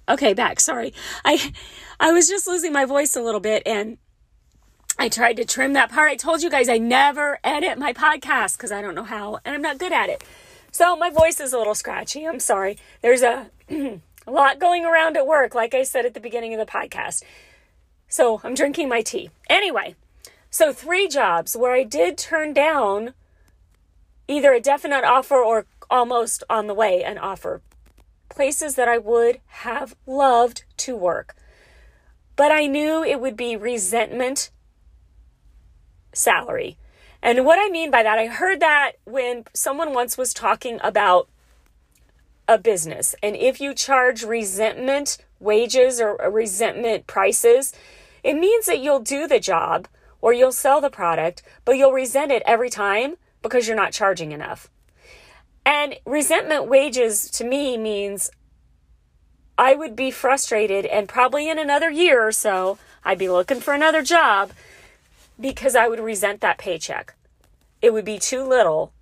Okay, 0.08 0.34
back. 0.34 0.60
Sorry. 0.60 0.92
I 1.24 1.52
I 2.00 2.12
was 2.12 2.28
just 2.28 2.46
losing 2.46 2.72
my 2.72 2.84
voice 2.84 3.16
a 3.16 3.22
little 3.22 3.40
bit 3.40 3.62
and 3.64 3.98
I 4.98 5.08
tried 5.08 5.36
to 5.36 5.44
trim 5.44 5.72
that 5.72 5.90
part. 5.90 6.10
I 6.10 6.16
told 6.16 6.42
you 6.42 6.50
guys 6.50 6.68
I 6.68 6.78
never 6.78 7.38
edit 7.44 7.78
my 7.78 7.92
podcast 7.92 8.58
cuz 8.58 8.72
I 8.72 8.82
don't 8.82 8.94
know 8.94 9.04
how 9.04 9.38
and 9.44 9.54
I'm 9.54 9.62
not 9.62 9.78
good 9.78 9.92
at 9.92 10.08
it. 10.08 10.24
So 10.70 10.96
my 10.96 11.10
voice 11.10 11.38
is 11.40 11.52
a 11.52 11.58
little 11.58 11.74
scratchy. 11.74 12.26
I'm 12.26 12.40
sorry. 12.40 12.78
There's 13.00 13.22
a 13.22 13.50
a 13.70 14.30
lot 14.30 14.58
going 14.58 14.84
around 14.84 15.16
at 15.16 15.26
work 15.26 15.54
like 15.54 15.74
I 15.74 15.82
said 15.82 16.04
at 16.04 16.14
the 16.14 16.20
beginning 16.20 16.52
of 16.54 16.60
the 16.60 16.70
podcast. 16.70 17.22
So, 18.12 18.42
I'm 18.44 18.52
drinking 18.52 18.90
my 18.90 19.00
tea. 19.00 19.30
Anyway, 19.48 19.94
so 20.50 20.70
three 20.70 21.08
jobs 21.08 21.56
where 21.56 21.72
I 21.72 21.82
did 21.82 22.18
turn 22.18 22.52
down 22.52 23.14
either 24.28 24.52
a 24.52 24.60
definite 24.60 25.02
offer 25.02 25.36
or 25.36 25.64
almost 25.92 26.42
on 26.50 26.66
the 26.66 26.74
way 26.74 27.04
an 27.04 27.18
offer 27.18 27.60
places 28.28 28.74
that 28.76 28.88
I 28.88 28.98
would 28.98 29.40
have 29.46 29.94
loved 30.06 30.64
to 30.78 30.96
work. 30.96 31.36
But 32.34 32.50
I 32.50 32.66
knew 32.66 33.04
it 33.04 33.20
would 33.20 33.36
be 33.36 33.56
resentment 33.56 34.50
salary. 36.14 36.78
And 37.22 37.44
what 37.44 37.58
I 37.60 37.70
mean 37.70 37.90
by 37.90 38.02
that, 38.02 38.18
I 38.18 38.26
heard 38.26 38.60
that 38.60 38.92
when 39.04 39.44
someone 39.52 39.92
once 39.92 40.18
was 40.18 40.34
talking 40.34 40.80
about 40.82 41.28
a 42.48 42.58
business. 42.58 43.14
And 43.22 43.36
if 43.36 43.60
you 43.60 43.74
charge 43.74 44.24
resentment 44.24 45.18
wages 45.38 46.00
or 46.00 46.16
resentment 46.30 47.06
prices, 47.06 47.72
it 48.24 48.34
means 48.34 48.66
that 48.66 48.80
you'll 48.80 49.00
do 49.00 49.28
the 49.28 49.40
job 49.40 49.88
or 50.20 50.32
you'll 50.32 50.52
sell 50.52 50.80
the 50.80 50.90
product, 50.90 51.42
but 51.64 51.76
you'll 51.76 51.92
resent 51.92 52.32
it 52.32 52.42
every 52.46 52.70
time 52.70 53.16
because 53.42 53.66
you're 53.66 53.76
not 53.76 53.92
charging 53.92 54.32
enough. 54.32 54.70
And 55.64 55.96
resentment 56.04 56.66
wages 56.66 57.30
to 57.32 57.44
me 57.44 57.76
means 57.76 58.30
I 59.56 59.74
would 59.74 59.94
be 59.94 60.10
frustrated 60.10 60.86
and 60.86 61.08
probably 61.08 61.48
in 61.48 61.58
another 61.58 61.90
year 61.90 62.26
or 62.26 62.32
so, 62.32 62.78
I'd 63.04 63.18
be 63.18 63.28
looking 63.28 63.60
for 63.60 63.74
another 63.74 64.02
job 64.02 64.52
because 65.38 65.76
I 65.76 65.88
would 65.88 66.00
resent 66.00 66.40
that 66.40 66.58
paycheck. 66.58 67.14
It 67.80 67.92
would 67.92 68.04
be 68.04 68.18
too 68.18 68.44
little 68.44 68.92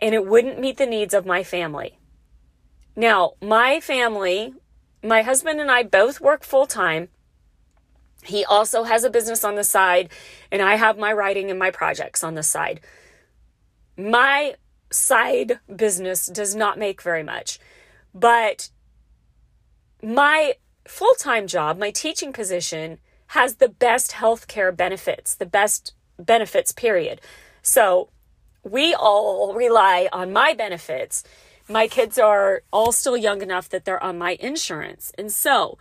and 0.00 0.14
it 0.14 0.26
wouldn't 0.26 0.58
meet 0.58 0.78
the 0.78 0.86
needs 0.86 1.14
of 1.14 1.24
my 1.24 1.42
family. 1.42 1.98
Now, 2.96 3.32
my 3.40 3.80
family, 3.80 4.54
my 5.02 5.22
husband 5.22 5.60
and 5.60 5.70
I 5.70 5.82
both 5.82 6.20
work 6.20 6.42
full 6.44 6.66
time. 6.66 7.08
He 8.24 8.44
also 8.44 8.82
has 8.82 9.04
a 9.04 9.10
business 9.10 9.44
on 9.44 9.56
the 9.56 9.64
side, 9.64 10.10
and 10.50 10.62
I 10.62 10.76
have 10.76 10.96
my 10.96 11.12
writing 11.12 11.50
and 11.50 11.58
my 11.58 11.70
projects 11.70 12.22
on 12.22 12.34
the 12.34 12.42
side. 12.42 12.80
My 13.96 14.54
side 14.92 15.60
business 15.74 16.26
does 16.26 16.54
not 16.54 16.78
make 16.78 17.02
very 17.02 17.22
much. 17.22 17.58
But 18.14 18.70
my 20.02 20.54
full 20.86 21.14
time 21.14 21.46
job, 21.46 21.78
my 21.78 21.90
teaching 21.90 22.32
position, 22.32 22.98
has 23.28 23.56
the 23.56 23.68
best 23.68 24.12
healthcare 24.12 24.76
benefits, 24.76 25.34
the 25.34 25.46
best 25.46 25.94
benefits, 26.18 26.72
period. 26.72 27.20
So 27.62 28.10
we 28.62 28.94
all 28.94 29.54
rely 29.54 30.08
on 30.12 30.32
my 30.32 30.54
benefits. 30.54 31.24
My 31.68 31.88
kids 31.88 32.18
are 32.18 32.62
all 32.72 32.92
still 32.92 33.16
young 33.16 33.40
enough 33.40 33.68
that 33.70 33.84
they're 33.84 34.02
on 34.02 34.18
my 34.18 34.36
insurance. 34.40 35.12
And 35.16 35.32
so 35.32 35.78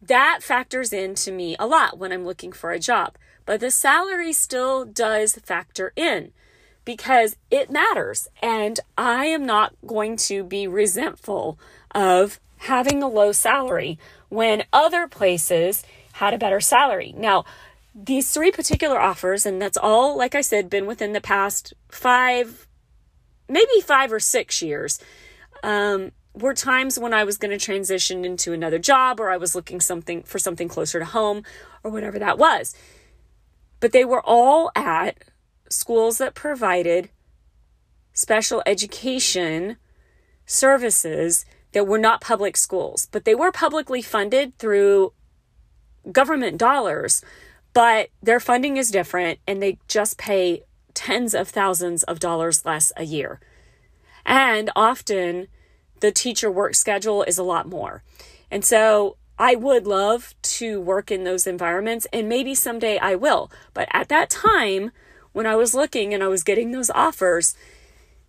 that 0.00 0.40
factors 0.42 0.92
into 0.92 1.32
me 1.32 1.56
a 1.58 1.66
lot 1.66 1.98
when 1.98 2.12
I'm 2.12 2.24
looking 2.24 2.52
for 2.52 2.70
a 2.70 2.78
job. 2.78 3.16
But 3.44 3.60
the 3.60 3.70
salary 3.70 4.32
still 4.32 4.84
does 4.84 5.34
factor 5.36 5.92
in 5.96 6.32
because 6.86 7.36
it 7.50 7.70
matters. 7.70 8.28
And 8.40 8.80
I 8.96 9.26
am 9.26 9.44
not 9.44 9.74
going 9.86 10.16
to 10.18 10.42
be 10.42 10.66
resentful 10.66 11.58
of 11.94 12.40
having 12.58 13.02
a 13.02 13.08
low 13.08 13.32
salary 13.32 13.98
when 14.30 14.64
other 14.72 15.06
places 15.06 15.84
had 16.14 16.32
a 16.32 16.38
better 16.38 16.60
salary. 16.60 17.12
Now, 17.14 17.44
these 17.94 18.30
three 18.30 18.50
particular 18.50 18.98
offers, 18.98 19.44
and 19.44 19.60
that's 19.60 19.76
all, 19.76 20.16
like 20.16 20.34
I 20.34 20.40
said, 20.40 20.70
been 20.70 20.86
within 20.86 21.12
the 21.12 21.20
past 21.20 21.74
five, 21.90 22.66
maybe 23.48 23.80
five 23.82 24.12
or 24.12 24.20
six 24.20 24.62
years, 24.62 24.98
um, 25.62 26.12
were 26.34 26.54
times 26.54 26.98
when 26.98 27.14
I 27.14 27.24
was 27.24 27.38
going 27.38 27.50
to 27.50 27.62
transition 27.62 28.24
into 28.24 28.52
another 28.52 28.78
job 28.78 29.18
or 29.18 29.30
I 29.30 29.38
was 29.38 29.54
looking 29.54 29.80
something 29.80 30.22
for 30.22 30.38
something 30.38 30.68
closer 30.68 30.98
to 30.98 31.04
home 31.04 31.42
or 31.82 31.90
whatever 31.90 32.18
that 32.18 32.38
was. 32.38 32.74
But 33.80 33.92
they 33.92 34.04
were 34.04 34.22
all 34.24 34.70
at 34.76 35.16
schools 35.68 36.18
that 36.18 36.34
provided 36.34 37.10
special 38.12 38.62
education 38.66 39.76
services 40.46 41.44
that 41.72 41.86
were 41.86 41.98
not 41.98 42.20
public 42.20 42.56
schools, 42.56 43.08
but 43.12 43.24
they 43.24 43.34
were 43.34 43.52
publicly 43.52 44.00
funded 44.00 44.56
through 44.58 45.12
government 46.10 46.56
dollars, 46.56 47.22
but 47.72 48.08
their 48.22 48.40
funding 48.40 48.76
is 48.76 48.90
different 48.90 49.38
and 49.46 49.62
they 49.62 49.78
just 49.88 50.16
pay 50.16 50.62
tens 50.94 51.34
of 51.34 51.48
thousands 51.48 52.02
of 52.04 52.18
dollars 52.18 52.64
less 52.64 52.92
a 52.96 53.04
year. 53.04 53.40
And 54.24 54.70
often 54.74 55.48
the 56.00 56.10
teacher 56.10 56.50
work 56.50 56.74
schedule 56.74 57.22
is 57.22 57.38
a 57.38 57.42
lot 57.42 57.68
more. 57.68 58.02
And 58.50 58.64
so 58.64 59.16
I 59.38 59.54
would 59.54 59.86
love 59.86 60.34
to 60.42 60.80
work 60.80 61.10
in 61.10 61.24
those 61.24 61.46
environments 61.46 62.06
and 62.12 62.28
maybe 62.28 62.54
someday 62.54 62.98
I 62.98 63.14
will. 63.16 63.50
But 63.74 63.88
at 63.92 64.08
that 64.08 64.30
time, 64.30 64.92
when 65.36 65.46
I 65.46 65.54
was 65.54 65.74
looking 65.74 66.14
and 66.14 66.22
I 66.22 66.28
was 66.28 66.42
getting 66.42 66.70
those 66.70 66.88
offers, 66.88 67.54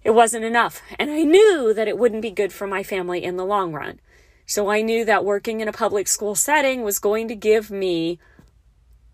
it 0.03 0.11
wasn't 0.11 0.43
enough. 0.43 0.81
And 0.99 1.09
I 1.09 1.23
knew 1.23 1.73
that 1.73 1.87
it 1.87 1.97
wouldn't 1.97 2.21
be 2.21 2.31
good 2.31 2.51
for 2.51 2.67
my 2.67 2.83
family 2.83 3.23
in 3.23 3.37
the 3.37 3.45
long 3.45 3.71
run. 3.71 4.01
So 4.45 4.69
I 4.69 4.81
knew 4.81 5.05
that 5.05 5.23
working 5.23 5.61
in 5.61 5.69
a 5.69 5.71
public 5.71 6.09
school 6.09 6.35
setting 6.35 6.81
was 6.81 6.99
going 6.99 7.29
to 7.29 7.35
give 7.35 7.71
me 7.71 8.19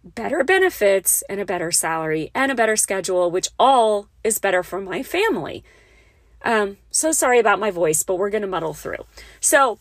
better 0.03 0.43
benefits 0.43 1.21
and 1.29 1.39
a 1.39 1.45
better 1.45 1.71
salary 1.71 2.31
and 2.33 2.51
a 2.51 2.55
better 2.55 2.75
schedule, 2.75 3.29
which 3.29 3.49
all 3.59 4.07
is 4.23 4.39
better 4.39 4.63
for 4.63 4.81
my 4.81 5.03
family. 5.03 5.63
Um, 6.43 6.77
so 6.89 7.11
sorry 7.11 7.37
about 7.37 7.59
my 7.59 7.69
voice, 7.69 8.01
but 8.01 8.15
we're 8.15 8.31
going 8.31 8.41
to 8.41 8.47
muddle 8.47 8.73
through. 8.73 9.05
So, 9.39 9.77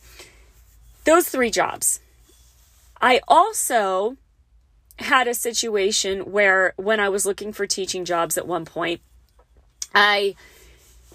those 1.03 1.29
three 1.29 1.49
jobs. 1.49 1.99
I 3.01 3.21
also 3.27 4.17
had 4.99 5.27
a 5.27 5.33
situation 5.33 6.31
where 6.31 6.73
when 6.77 6.99
I 6.99 7.09
was 7.09 7.25
looking 7.25 7.51
for 7.51 7.65
teaching 7.65 8.05
jobs 8.05 8.37
at 8.37 8.47
one 8.47 8.65
point, 8.65 9.01
I 9.93 10.35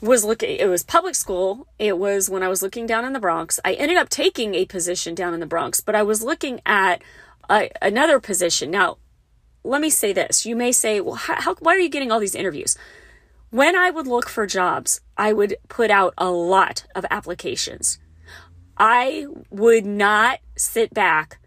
was 0.00 0.24
looking 0.24 0.56
it 0.56 0.68
was 0.68 0.82
public 0.82 1.14
school. 1.14 1.66
It 1.78 1.98
was 1.98 2.30
when 2.30 2.42
i 2.42 2.48
was 2.48 2.62
looking 2.62 2.86
down 2.86 3.04
in 3.04 3.12
the 3.12 3.20
bronx. 3.20 3.58
I 3.64 3.74
ended 3.74 3.96
up 3.96 4.08
taking 4.08 4.54
a 4.54 4.64
position 4.64 5.14
down 5.14 5.34
in 5.34 5.40
the 5.40 5.46
bronx 5.46 5.80
but 5.80 5.94
i 5.94 6.02
was 6.02 6.22
looking 6.22 6.60
at 6.64 7.02
a, 7.50 7.70
another 7.82 8.20
position. 8.20 8.70
Now 8.70 8.98
let 9.64 9.80
me 9.80 9.90
say 9.90 10.12
this. 10.12 10.46
You 10.46 10.54
may 10.54 10.72
say 10.72 11.00
well 11.00 11.16
how, 11.16 11.40
how, 11.40 11.54
why 11.56 11.74
are 11.74 11.80
you 11.80 11.88
getting 11.88 12.12
all 12.12 12.20
these 12.20 12.34
interviews? 12.34 12.76
When 13.50 13.76
i 13.76 13.90
would 13.90 14.06
look 14.06 14.28
for 14.28 14.46
jobs 14.46 15.00
i 15.16 15.32
would 15.32 15.56
put 15.68 15.90
out 15.90 16.14
a 16.16 16.30
lot 16.30 16.86
of 16.94 17.04
applications. 17.10 17.98
I 18.76 19.26
would 19.50 19.84
not 19.84 20.38
sit 20.56 20.94
back 20.94 21.40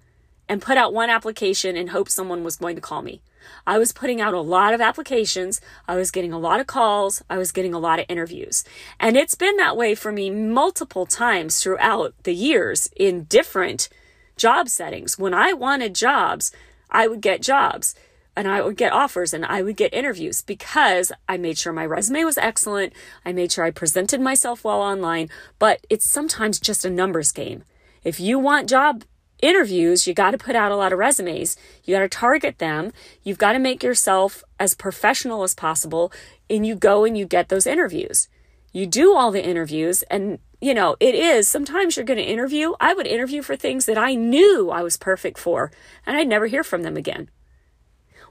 and 0.51 0.62
put 0.62 0.77
out 0.77 0.93
one 0.93 1.10
application 1.10 1.77
and 1.77 1.91
hope 1.91 2.10
someone 2.10 2.43
was 2.43 2.58
going 2.58 2.75
to 2.75 2.81
call 2.81 3.01
me. 3.01 3.22
I 3.65 3.77
was 3.77 3.93
putting 3.93 4.20
out 4.20 4.34
a 4.34 4.41
lot 4.41 4.74
of 4.74 4.81
applications. 4.81 5.62
I 5.88 5.96
was 5.96 6.12
getting 6.12 6.34
a 6.34 6.38
lot 6.38 6.60
of 6.60 6.67
calls. 6.67 7.24
I 7.29 7.38
was 7.38 7.53
getting 7.53 7.74
a 7.74 7.79
lot 7.79 8.00
of 8.00 8.05
interviews. 8.10 8.65
And 9.00 9.15
it's 9.15 9.34
been 9.34 9.55
that 9.55 9.77
way 9.77 9.96
for 9.96 10.12
me 10.12 10.29
multiple 10.29 11.05
times 11.05 11.63
throughout 11.63 12.13
the 12.24 12.34
years 12.34 12.89
in 12.98 13.24
different 13.29 13.88
job 14.36 14.67
settings. 14.67 15.17
When 15.17 15.34
I 15.34 15.53
wanted 15.53 15.96
jobs, 15.96 16.51
I 16.89 17.08
would 17.08 17.22
get 17.22 17.41
jobs 17.41 17.96
and 18.36 18.46
I 18.46 18.62
would 18.62 18.75
get 18.75 18.91
offers 18.91 19.34
and 19.34 19.46
I 19.46 19.62
would 19.62 19.77
get 19.77 19.93
interviews 19.93 20.41
because 20.41 21.13
I 21.29 21.38
made 21.38 21.60
sure 21.60 21.72
my 21.72 21.86
resume 21.86 22.25
was 22.25 22.38
excellent. 22.38 22.91
I 23.24 23.31
made 23.31 23.53
sure 23.53 23.63
I 23.63 23.72
presented 23.72 24.20
myself 24.20 24.65
well 24.65 24.81
online, 24.81 25.29
but 25.60 25.88
it's 25.89 26.10
sometimes 26.10 26.60
just 26.60 26.84
a 26.84 26.89
numbers 26.89 27.31
game. 27.31 27.63
If 28.03 28.20
you 28.20 28.38
want 28.38 28.67
job 28.67 29.05
interviews, 29.42 30.08
you 30.08 30.14
got 30.14 30.32
to 30.32 30.38
put 30.38 30.56
out 30.56 30.72
a 30.72 30.76
lot 30.76 30.94
of 30.94 31.00
resumes. 31.00 31.58
You 31.84 31.96
got 31.96 32.02
to 32.02 32.10
target 32.10 32.60
them. 32.60 32.92
You've 33.24 33.38
got 33.38 33.54
to 33.54 33.60
make 33.60 33.84
yourself 33.84 34.44
as 34.60 34.76
professional 34.76 35.44
as 35.44 35.54
possible. 35.54 36.12
And 36.50 36.66
you 36.66 36.76
go 36.76 37.04
and 37.04 37.18
you 37.18 37.26
get 37.26 37.50
those 37.50 37.68
interviews. 37.68 38.28
You 38.72 38.86
do 38.86 39.14
all 39.14 39.32
the 39.32 39.46
interviews. 39.46 40.04
And, 40.04 40.40
you 40.62 40.74
know, 40.74 40.96
it 41.00 41.16
is 41.16 41.48
sometimes 41.48 41.96
you're 41.96 42.06
going 42.06 42.20
to 42.20 42.24
interview. 42.24 42.74
I 42.80 42.94
would 42.94 43.08
interview 43.08 43.42
for 43.42 43.56
things 43.56 43.86
that 43.86 43.98
I 43.98 44.16
knew 44.16 44.70
I 44.70 44.84
was 44.84 44.98
perfect 44.98 45.38
for, 45.38 45.72
and 46.06 46.16
I'd 46.16 46.28
never 46.28 46.48
hear 46.48 46.64
from 46.64 46.84
them 46.84 46.96
again. 46.96 47.30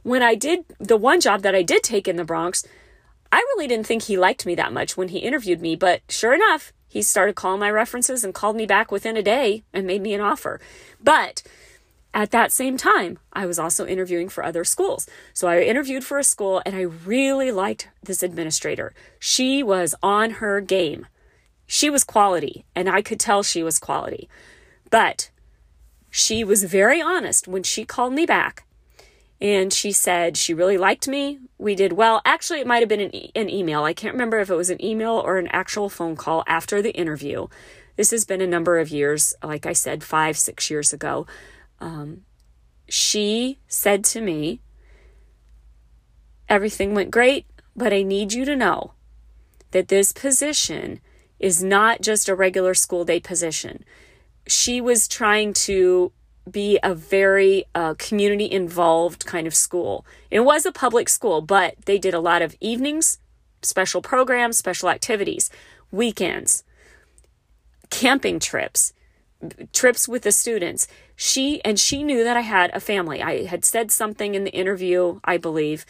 When 0.03 0.23
I 0.23 0.35
did 0.35 0.65
the 0.79 0.97
one 0.97 1.21
job 1.21 1.43
that 1.43 1.55
I 1.55 1.63
did 1.63 1.83
take 1.83 2.09
in 2.09 2.17
the 2.17 2.25
Bronx, 2.25 2.65
I 3.33 3.39
really 3.55 3.67
didn't 3.69 3.87
think 3.87 4.05
he 4.05 4.17
liked 4.17 4.47
me 4.47 4.55
that 4.55 4.73
much 4.73 4.97
when 4.97 5.09
he 5.09 5.19
interviewed 5.19 5.61
me, 5.61 5.77
but 5.77 6.01
sure 6.09 6.35
enough, 6.35 6.73
he 6.91 7.03
started 7.03 7.37
calling 7.37 7.61
my 7.61 7.71
references 7.71 8.25
and 8.25 8.35
called 8.35 8.57
me 8.57 8.67
back 8.67 8.91
within 8.91 9.17
a 9.17 9.23
day 9.23 9.63
and 9.73 9.87
made 9.87 10.03
me 10.03 10.13
an 10.13 10.21
offer. 10.21 10.61
But 11.01 11.45
at 12.13 12.33
that 12.33 12.51
same 12.51 12.77
time, 12.77 13.21
I 13.33 13.47
was 13.47 13.61
also 13.61 13.87
interviewing 13.87 14.29
for 14.29 14.45
other 14.45 14.65
schools. 14.65 15.09
So 15.33 15.47
I 15.47 15.61
interviewed 15.61 16.03
for 16.03 16.19
a 16.19 16.25
school 16.25 16.61
and 16.67 16.75
I 16.75 16.81
really 16.81 17.53
liked 17.53 17.89
this 18.03 18.25
administrator. 18.25 18.93
She 19.21 19.63
was 19.63 19.95
on 20.03 20.33
her 20.43 20.61
game. 20.61 21.07
She 21.69 21.89
was 21.89 22.03
quality, 22.03 22.65
and 22.75 22.89
I 22.89 23.03
could 23.03 23.21
tell 23.21 23.45
she 23.45 23.63
was 23.63 23.79
quality. 23.79 24.29
But 24.91 25.31
she 26.11 26.43
was 26.43 26.65
very 26.65 27.01
honest 27.01 27.47
when 27.47 27.63
she 27.63 27.85
called 27.85 28.13
me 28.13 28.27
back 28.27 28.65
and 29.41 29.73
she 29.73 29.93
said 29.93 30.37
she 30.37 30.53
really 30.53 30.77
liked 30.77 31.09
me. 31.09 31.39
We 31.59 31.75
did 31.75 31.95
well. 31.95 32.21
Actually, 32.25 32.61
it 32.61 32.67
might 32.67 32.81
have 32.81 32.89
been 32.89 33.01
an, 33.01 33.15
e- 33.15 33.33
an 33.35 33.49
email. 33.49 33.85
I 33.85 33.95
can't 33.95 34.15
remember 34.15 34.39
if 34.39 34.51
it 34.51 34.55
was 34.55 34.71
an 34.71 34.85
email 34.85 35.13
or 35.13 35.39
an 35.39 35.49
actual 35.49 35.89
phone 35.89 36.17
call 36.17 36.45
after 36.47 36.83
the 36.83 36.93
interview. 36.93 37.47
This 37.97 38.11
has 38.11 38.25
been 38.25 38.41
a 38.41 38.47
number 38.47 38.79
of 38.79 38.91
years, 38.91 39.35
like 39.43 39.67
I 39.67 39.73
said, 39.73 40.05
five, 40.05 40.37
six 40.37 40.71
years 40.71 40.93
ago. 40.93 41.27
Um, 41.81 42.23
she 42.89 43.59
said 43.67 44.05
to 44.07 44.21
me, 44.21 44.61
Everything 46.49 46.95
went 46.95 47.13
great, 47.13 47.47
but 47.77 47.93
I 47.93 48.03
need 48.03 48.33
you 48.33 48.45
to 48.45 48.57
know 48.57 48.95
that 49.71 49.87
this 49.87 50.13
position 50.13 51.01
is 51.39 51.63
not 51.63 52.01
just 52.03 52.29
a 52.29 52.35
regular 52.35 52.75
school 52.75 53.05
day 53.05 53.21
position. 53.21 53.85
She 54.49 54.81
was 54.81 55.07
trying 55.07 55.53
to 55.55 56.13
be 56.51 56.79
a 56.83 56.95
very 56.95 57.65
uh, 57.75 57.95
community 57.99 58.51
involved 58.51 59.27
kind 59.27 59.47
of 59.47 59.55
school. 59.55 60.05
It 60.31 60.41
was 60.41 60.65
a 60.65 60.73
public 60.73 61.09
school, 61.09 61.41
but 61.41 61.75
they 61.85 61.99
did 61.99 62.15
a 62.15 62.21
lot 62.21 62.43
of 62.43 62.57
evenings, 62.61 63.19
special 63.63 64.03
programs, 64.03 64.59
special 64.59 64.89
activities, 64.89 65.51
weekends, 65.91 66.65
camping 67.91 68.39
trips, 68.39 68.93
trips 69.73 70.09
with 70.09 70.23
the 70.23 70.33
students. 70.33 70.87
She 71.17 71.63
and 71.65 71.79
she 71.79 72.03
knew 72.03 72.25
that 72.25 72.37
I 72.37 72.43
had 72.43 72.71
a 72.75 72.81
family. 72.81 73.23
I 73.23 73.45
had 73.45 73.65
said 73.65 73.91
something 73.91 74.35
in 74.35 74.45
the 74.45 74.53
interview, 74.53 75.21
I 75.25 75.37
believe, 75.37 75.85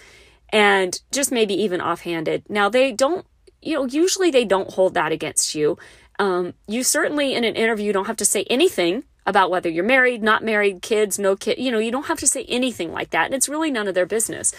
and 0.51 1.01
just 1.13 1.31
maybe 1.31 1.55
even 1.55 1.81
offhanded. 1.81 2.45
Now 2.49 2.69
they 2.69 2.93
don't, 2.93 3.27
you 3.63 3.75
know, 3.75 3.87
usually 3.87 4.31
they 4.31 4.45
don't 4.45 4.73
hold 4.73 4.95
that 4.95 5.13
against 5.13 5.55
you. 5.55 5.79
Um, 6.19 6.55
you 6.67 6.83
certainly 6.83 7.35
in 7.35 7.45
an 7.45 7.55
interview 7.55 7.93
don't 7.93 8.07
have 8.07 8.17
to 8.17 8.25
say 8.25 8.45
anything 8.51 9.05
about 9.27 9.51
whether 9.51 9.69
you're 9.69 9.85
married, 9.85 10.23
not 10.23 10.45
married, 10.45 10.83
kids, 10.83 11.19
no 11.19 11.37
kid. 11.37 11.59
You 11.59 11.71
know, 11.71 11.79
you 11.79 11.91
don't 11.91 12.07
have 12.07 12.19
to 12.21 12.27
say 12.27 12.45
anything 12.45 12.93
like 12.93 13.11
that. 13.11 13.27
And 13.27 13.35
it's 13.35 13.49
really 13.49 13.71
none 13.71 13.89
of 13.89 13.95
their 13.95 14.07
business. 14.07 14.55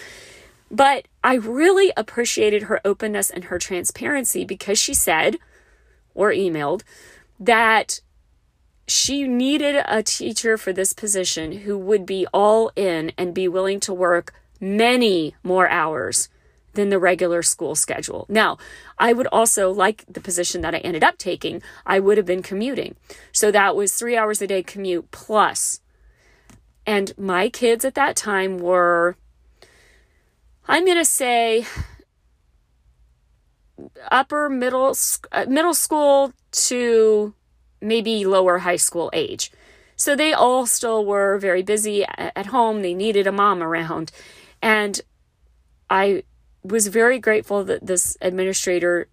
But 0.70 1.06
I 1.22 1.34
really 1.34 1.92
appreciated 1.96 2.64
her 2.64 2.80
openness 2.84 3.30
and 3.30 3.44
her 3.44 3.58
transparency 3.58 4.44
because 4.44 4.78
she 4.78 4.94
said 4.94 5.38
or 6.14 6.30
emailed 6.30 6.82
that 7.38 8.00
she 8.88 9.26
needed 9.28 9.82
a 9.86 10.02
teacher 10.02 10.56
for 10.56 10.72
this 10.72 10.92
position 10.92 11.52
who 11.52 11.76
would 11.78 12.06
be 12.06 12.26
all 12.32 12.70
in 12.74 13.12
and 13.18 13.34
be 13.34 13.48
willing 13.48 13.80
to 13.80 13.94
work 13.94 14.34
many 14.60 15.34
more 15.42 15.68
hours 15.68 16.28
than 16.74 16.88
the 16.88 16.98
regular 16.98 17.42
school 17.42 17.74
schedule. 17.74 18.26
Now, 18.28 18.58
I 18.98 19.12
would 19.12 19.26
also 19.28 19.70
like 19.70 20.04
the 20.08 20.20
position 20.20 20.60
that 20.62 20.74
I 20.74 20.78
ended 20.78 21.04
up 21.04 21.18
taking, 21.18 21.62
I 21.84 22.00
would 22.00 22.16
have 22.16 22.26
been 22.26 22.42
commuting. 22.42 22.96
So 23.32 23.50
that 23.50 23.76
was 23.76 23.94
three 23.94 24.16
hours 24.16 24.40
a 24.40 24.46
day 24.46 24.62
commute 24.62 25.10
plus. 25.10 25.80
And 26.86 27.16
my 27.18 27.48
kids 27.48 27.84
at 27.84 27.94
that 27.94 28.16
time 28.16 28.58
were, 28.58 29.16
I'm 30.66 30.84
going 30.84 30.98
to 30.98 31.04
say, 31.04 31.66
upper 34.10 34.48
middle 34.48 34.94
uh, 35.32 35.46
middle 35.48 35.74
school 35.74 36.32
to 36.52 37.34
maybe 37.80 38.24
lower 38.24 38.58
high 38.58 38.76
school 38.76 39.10
age. 39.12 39.50
So 39.96 40.16
they 40.16 40.32
all 40.32 40.66
still 40.66 41.04
were 41.04 41.38
very 41.38 41.62
busy 41.62 42.04
at 42.04 42.46
home. 42.46 42.82
They 42.82 42.94
needed 42.94 43.26
a 43.26 43.32
mom 43.32 43.62
around. 43.62 44.10
And 44.60 45.00
I 45.88 46.24
was 46.62 46.86
very 46.88 47.18
grateful 47.18 47.64
that 47.64 47.86
this 47.86 48.16
administrator 48.20 49.08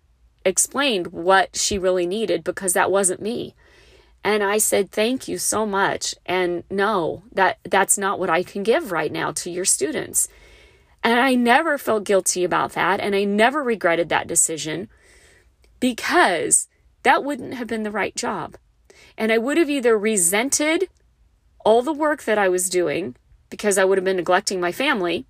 explained 0.45 1.07
what 1.07 1.55
she 1.55 1.77
really 1.77 2.05
needed 2.05 2.43
because 2.43 2.73
that 2.73 2.91
wasn't 2.91 3.21
me. 3.21 3.55
And 4.23 4.43
I 4.43 4.57
said, 4.57 4.91
"Thank 4.91 5.27
you 5.27 5.37
so 5.37 5.65
much." 5.65 6.15
And 6.25 6.63
no, 6.69 7.23
that 7.31 7.59
that's 7.63 7.97
not 7.97 8.19
what 8.19 8.29
I 8.29 8.43
can 8.43 8.63
give 8.63 8.91
right 8.91 9.11
now 9.11 9.31
to 9.31 9.49
your 9.49 9.65
students. 9.65 10.27
And 11.03 11.19
I 11.19 11.35
never 11.35 11.77
felt 11.77 12.03
guilty 12.03 12.43
about 12.43 12.73
that 12.73 12.99
and 12.99 13.15
I 13.15 13.23
never 13.23 13.63
regretted 13.63 14.09
that 14.09 14.27
decision 14.27 14.89
because 15.79 16.67
that 17.03 17.23
wouldn't 17.23 17.53
have 17.53 17.67
been 17.67 17.83
the 17.83 17.91
right 17.91 18.15
job. 18.15 18.57
And 19.17 19.31
I 19.31 19.37
would 19.37 19.57
have 19.57 19.69
either 19.69 19.97
resented 19.97 20.89
all 21.63 21.81
the 21.81 21.93
work 21.93 22.23
that 22.23 22.37
I 22.37 22.49
was 22.49 22.69
doing 22.69 23.15
because 23.49 23.77
I 23.77 23.85
would 23.85 23.97
have 23.97 24.05
been 24.05 24.17
neglecting 24.17 24.59
my 24.59 24.71
family 24.71 25.25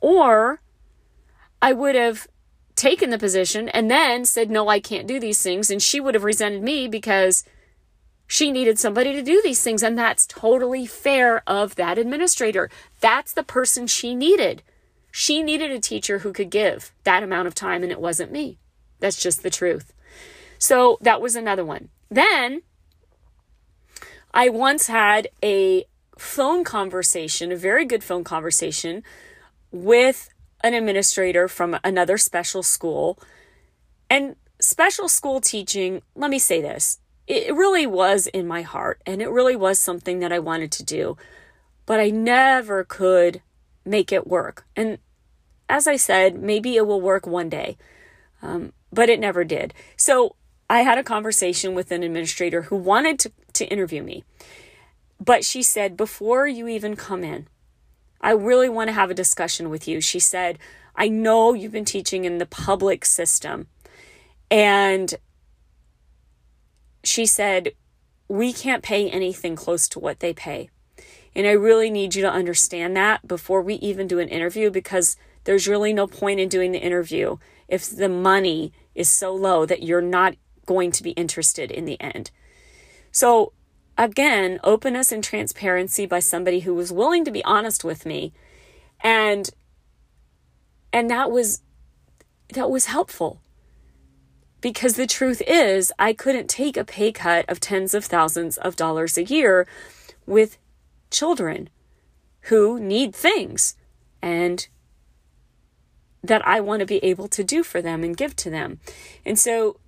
or 0.00 0.60
I 1.64 1.72
would 1.72 1.94
have 1.94 2.28
taken 2.76 3.08
the 3.08 3.18
position 3.18 3.70
and 3.70 3.90
then 3.90 4.26
said, 4.26 4.50
No, 4.50 4.68
I 4.68 4.80
can't 4.80 5.06
do 5.06 5.18
these 5.18 5.42
things. 5.42 5.70
And 5.70 5.80
she 5.82 5.98
would 5.98 6.14
have 6.14 6.22
resented 6.22 6.62
me 6.62 6.88
because 6.88 7.42
she 8.26 8.52
needed 8.52 8.78
somebody 8.78 9.14
to 9.14 9.22
do 9.22 9.40
these 9.42 9.62
things. 9.62 9.82
And 9.82 9.96
that's 9.96 10.26
totally 10.26 10.84
fair 10.84 11.42
of 11.46 11.76
that 11.76 11.96
administrator. 11.96 12.68
That's 13.00 13.32
the 13.32 13.42
person 13.42 13.86
she 13.86 14.14
needed. 14.14 14.62
She 15.10 15.42
needed 15.42 15.70
a 15.70 15.80
teacher 15.80 16.18
who 16.18 16.34
could 16.34 16.50
give 16.50 16.92
that 17.04 17.22
amount 17.22 17.48
of 17.48 17.54
time, 17.54 17.82
and 17.82 17.90
it 17.90 18.00
wasn't 18.00 18.30
me. 18.30 18.58
That's 19.00 19.22
just 19.22 19.42
the 19.42 19.48
truth. 19.48 19.94
So 20.58 20.98
that 21.00 21.22
was 21.22 21.34
another 21.34 21.64
one. 21.64 21.88
Then 22.10 22.60
I 24.34 24.50
once 24.50 24.88
had 24.88 25.28
a 25.42 25.86
phone 26.18 26.62
conversation, 26.62 27.52
a 27.52 27.56
very 27.56 27.86
good 27.86 28.04
phone 28.04 28.22
conversation 28.22 29.02
with 29.72 30.28
an 30.64 30.74
administrator 30.74 31.46
from 31.46 31.78
another 31.84 32.18
special 32.18 32.62
school. 32.62 33.18
And 34.10 34.34
special 34.60 35.08
school 35.08 35.40
teaching, 35.40 36.02
let 36.16 36.30
me 36.30 36.38
say 36.38 36.60
this, 36.60 36.98
it 37.26 37.54
really 37.54 37.86
was 37.86 38.26
in 38.28 38.46
my 38.46 38.62
heart 38.62 39.00
and 39.06 39.22
it 39.22 39.30
really 39.30 39.56
was 39.56 39.78
something 39.78 40.18
that 40.20 40.32
I 40.32 40.38
wanted 40.38 40.72
to 40.72 40.82
do, 40.82 41.16
but 41.86 42.00
I 42.00 42.10
never 42.10 42.82
could 42.82 43.42
make 43.84 44.10
it 44.10 44.26
work. 44.26 44.66
And 44.74 44.98
as 45.68 45.86
I 45.86 45.96
said, 45.96 46.42
maybe 46.42 46.76
it 46.76 46.86
will 46.86 47.00
work 47.00 47.26
one 47.26 47.48
day, 47.50 47.76
um, 48.42 48.72
but 48.92 49.08
it 49.08 49.20
never 49.20 49.44
did. 49.44 49.74
So 49.96 50.36
I 50.68 50.80
had 50.80 50.98
a 50.98 51.04
conversation 51.04 51.74
with 51.74 51.92
an 51.92 52.02
administrator 52.02 52.62
who 52.62 52.76
wanted 52.76 53.18
to, 53.20 53.32
to 53.54 53.66
interview 53.66 54.02
me, 54.02 54.24
but 55.22 55.44
she 55.44 55.62
said, 55.62 55.96
before 55.96 56.46
you 56.46 56.68
even 56.68 56.96
come 56.96 57.22
in, 57.22 57.48
I 58.24 58.30
really 58.30 58.70
want 58.70 58.88
to 58.88 58.94
have 58.94 59.10
a 59.10 59.14
discussion 59.14 59.68
with 59.68 59.86
you. 59.86 60.00
She 60.00 60.18
said, 60.18 60.58
I 60.96 61.08
know 61.08 61.52
you've 61.52 61.72
been 61.72 61.84
teaching 61.84 62.24
in 62.24 62.38
the 62.38 62.46
public 62.46 63.04
system. 63.04 63.66
And 64.50 65.14
she 67.04 67.26
said, 67.26 67.72
We 68.26 68.54
can't 68.54 68.82
pay 68.82 69.10
anything 69.10 69.56
close 69.56 69.86
to 69.90 69.98
what 69.98 70.20
they 70.20 70.32
pay. 70.32 70.70
And 71.34 71.46
I 71.46 71.52
really 71.52 71.90
need 71.90 72.14
you 72.14 72.22
to 72.22 72.30
understand 72.30 72.96
that 72.96 73.28
before 73.28 73.60
we 73.60 73.74
even 73.74 74.06
do 74.06 74.18
an 74.20 74.28
interview 74.28 74.70
because 74.70 75.18
there's 75.44 75.68
really 75.68 75.92
no 75.92 76.06
point 76.06 76.40
in 76.40 76.48
doing 76.48 76.72
the 76.72 76.78
interview 76.78 77.36
if 77.68 77.90
the 77.90 78.08
money 78.08 78.72
is 78.94 79.08
so 79.10 79.34
low 79.34 79.66
that 79.66 79.82
you're 79.82 80.00
not 80.00 80.34
going 80.64 80.92
to 80.92 81.02
be 81.02 81.10
interested 81.10 81.70
in 81.70 81.84
the 81.84 82.00
end. 82.00 82.30
So 83.12 83.52
again, 83.96 84.58
openness 84.64 85.12
and 85.12 85.22
transparency 85.22 86.06
by 86.06 86.20
somebody 86.20 86.60
who 86.60 86.74
was 86.74 86.92
willing 86.92 87.24
to 87.24 87.30
be 87.30 87.44
honest 87.44 87.84
with 87.84 88.06
me. 88.06 88.32
And 89.00 89.50
and 90.92 91.10
that 91.10 91.30
was 91.30 91.62
that 92.52 92.70
was 92.70 92.86
helpful. 92.86 93.40
Because 94.60 94.94
the 94.94 95.06
truth 95.06 95.42
is, 95.46 95.92
I 95.98 96.14
couldn't 96.14 96.48
take 96.48 96.76
a 96.76 96.84
pay 96.84 97.12
cut 97.12 97.44
of 97.50 97.60
tens 97.60 97.92
of 97.92 98.04
thousands 98.04 98.56
of 98.56 98.76
dollars 98.76 99.18
a 99.18 99.24
year 99.24 99.66
with 100.26 100.56
children 101.10 101.68
who 102.42 102.80
need 102.80 103.14
things 103.14 103.76
and 104.22 104.66
that 106.22 106.46
I 106.46 106.60
want 106.60 106.80
to 106.80 106.86
be 106.86 107.04
able 107.04 107.28
to 107.28 107.44
do 107.44 107.62
for 107.62 107.82
them 107.82 108.02
and 108.02 108.16
give 108.16 108.34
to 108.36 108.50
them. 108.50 108.80
And 109.26 109.38
so 109.38 109.78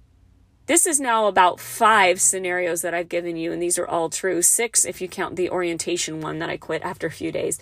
this 0.66 0.86
is 0.86 0.98
now 0.98 1.26
about 1.26 1.60
five 1.60 2.20
scenarios 2.20 2.82
that 2.82 2.94
I've 2.94 3.08
given 3.08 3.36
you, 3.36 3.52
and 3.52 3.62
these 3.62 3.78
are 3.78 3.86
all 3.86 4.10
true. 4.10 4.42
Six 4.42 4.84
if 4.84 5.00
you 5.00 5.08
count 5.08 5.36
the 5.36 5.50
orientation 5.50 6.20
one 6.20 6.38
that 6.40 6.50
I 6.50 6.56
quit 6.56 6.82
after 6.82 7.06
a 7.06 7.12
few 7.12 7.30
days. 7.30 7.58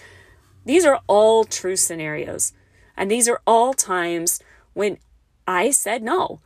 These 0.64 0.87
are 0.87 1.01
all 1.07 1.45
true 1.45 1.77
scenarios. 1.77 2.53
And 2.97 3.11
these 3.11 3.29
are 3.29 3.43
all 3.47 3.75
times 3.75 4.40
when 4.73 4.99
I 5.47 5.71
said 5.71 6.03
no, 6.03 6.40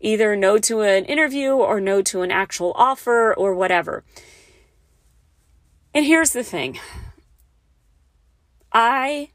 either 0.00 0.36
no 0.36 0.58
to 0.58 0.82
an 0.82 1.06
interview 1.06 1.52
or 1.52 1.80
no 1.80 2.02
to 2.02 2.22
an 2.22 2.30
actual 2.30 2.72
offer 2.76 3.32
or 3.34 3.54
whatever. 3.54 4.04
And 5.94 6.04
here's 6.04 6.32
the 6.32 6.44
thing 6.44 6.78
I 8.72 9.30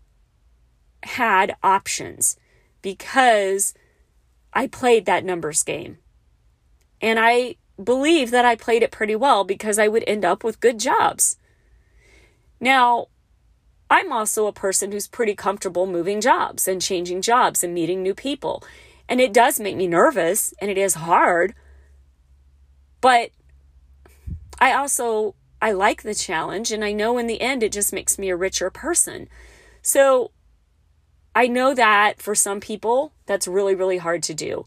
had 1.04 1.56
options 1.64 2.38
because 2.82 3.74
I 4.54 4.68
played 4.68 5.06
that 5.06 5.26
numbers 5.26 5.64
game. 5.64 5.98
And 7.02 7.20
I 7.20 7.56
believe 7.82 8.32
that 8.32 8.46
I 8.46 8.56
played 8.56 8.84
it 8.84 8.92
pretty 8.92 9.16
well 9.16 9.44
because 9.44 9.78
I 9.78 9.88
would 9.88 10.04
end 10.08 10.26
up 10.26 10.44
with 10.44 10.60
good 10.60 10.80
jobs. 10.80 11.38
Now, 12.60 13.08
I'm 13.90 14.12
also 14.12 14.48
a 14.48 14.54
person 14.54 14.92
who's 14.92 15.08
pretty 15.08 15.36
comfortable 15.36 15.86
moving 15.86 16.20
jobs 16.20 16.68
and 16.68 16.82
changing 16.82 17.22
jobs 17.22 17.64
and 17.64 17.74
meeting 17.74 18.04
new 18.04 18.14
people. 18.14 18.64
And 19.08 19.22
it 19.22 19.32
does 19.32 19.60
make 19.60 19.78
me 19.78 19.88
nervous 19.88 20.54
and 20.60 20.70
it 20.70 20.78
is 20.78 20.96
hard. 20.96 21.54
But 23.00 23.32
I 24.60 24.74
also 24.74 25.36
I 25.62 25.72
like 25.72 26.04
the 26.04 26.14
challenge 26.16 26.72
and 26.72 26.84
I 26.84 26.92
know 26.92 27.18
in 27.18 27.28
the 27.28 27.42
end 27.42 27.64
it 27.64 27.72
just 27.72 27.94
makes 27.94 28.20
me 28.20 28.30
a 28.30 28.36
richer 28.36 28.70
person. 28.70 29.30
So 29.82 30.32
I 31.34 31.48
know 31.48 31.74
that 31.74 32.22
for 32.22 32.36
some 32.36 32.60
people 32.60 33.14
that's 33.26 33.48
really 33.48 33.76
really 33.76 34.00
hard 34.00 34.24
to 34.24 34.34
do. 34.34 34.66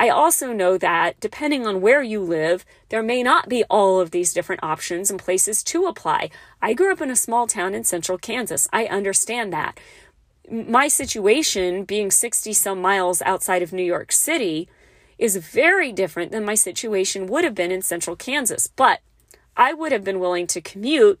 I 0.00 0.10
also 0.10 0.52
know 0.52 0.78
that 0.78 1.18
depending 1.18 1.66
on 1.66 1.80
where 1.80 2.02
you 2.02 2.20
live, 2.20 2.64
there 2.88 3.02
may 3.02 3.24
not 3.24 3.48
be 3.48 3.64
all 3.64 4.00
of 4.00 4.12
these 4.12 4.32
different 4.32 4.62
options 4.62 5.10
and 5.10 5.18
places 5.18 5.64
to 5.64 5.86
apply. 5.86 6.30
I 6.62 6.72
grew 6.72 6.92
up 6.92 7.00
in 7.00 7.10
a 7.10 7.16
small 7.16 7.48
town 7.48 7.74
in 7.74 7.82
central 7.82 8.16
Kansas. 8.16 8.68
I 8.72 8.86
understand 8.86 9.52
that. 9.52 9.80
My 10.48 10.86
situation, 10.86 11.84
being 11.84 12.12
60 12.12 12.52
some 12.52 12.80
miles 12.80 13.20
outside 13.22 13.60
of 13.60 13.72
New 13.72 13.82
York 13.82 14.12
City, 14.12 14.68
is 15.18 15.36
very 15.36 15.90
different 15.90 16.30
than 16.30 16.44
my 16.44 16.54
situation 16.54 17.26
would 17.26 17.42
have 17.42 17.56
been 17.56 17.72
in 17.72 17.82
central 17.82 18.14
Kansas. 18.14 18.68
But 18.68 19.00
I 19.56 19.74
would 19.74 19.90
have 19.90 20.04
been 20.04 20.20
willing 20.20 20.46
to 20.46 20.60
commute 20.60 21.18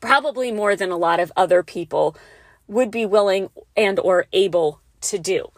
probably 0.00 0.50
more 0.50 0.74
than 0.74 0.90
a 0.90 0.96
lot 0.96 1.20
of 1.20 1.30
other 1.36 1.62
people 1.62 2.16
would 2.66 2.90
be 2.90 3.04
willing 3.04 3.50
and 3.76 4.00
or 4.00 4.26
able 4.32 4.80
to 5.02 5.18
do. 5.18 5.52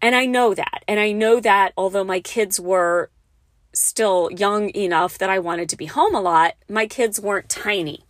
And 0.00 0.14
I 0.14 0.26
know 0.26 0.54
that. 0.54 0.84
And 0.86 1.00
I 1.00 1.12
know 1.12 1.40
that 1.40 1.72
although 1.76 2.04
my 2.04 2.20
kids 2.20 2.60
were 2.60 3.10
still 3.72 4.30
young 4.32 4.70
enough 4.70 5.18
that 5.18 5.30
I 5.30 5.38
wanted 5.38 5.68
to 5.70 5.76
be 5.76 5.86
home 5.86 6.14
a 6.14 6.20
lot, 6.20 6.54
my 6.68 6.86
kids 6.86 7.20
weren't 7.20 7.48
tiny. 7.48 8.04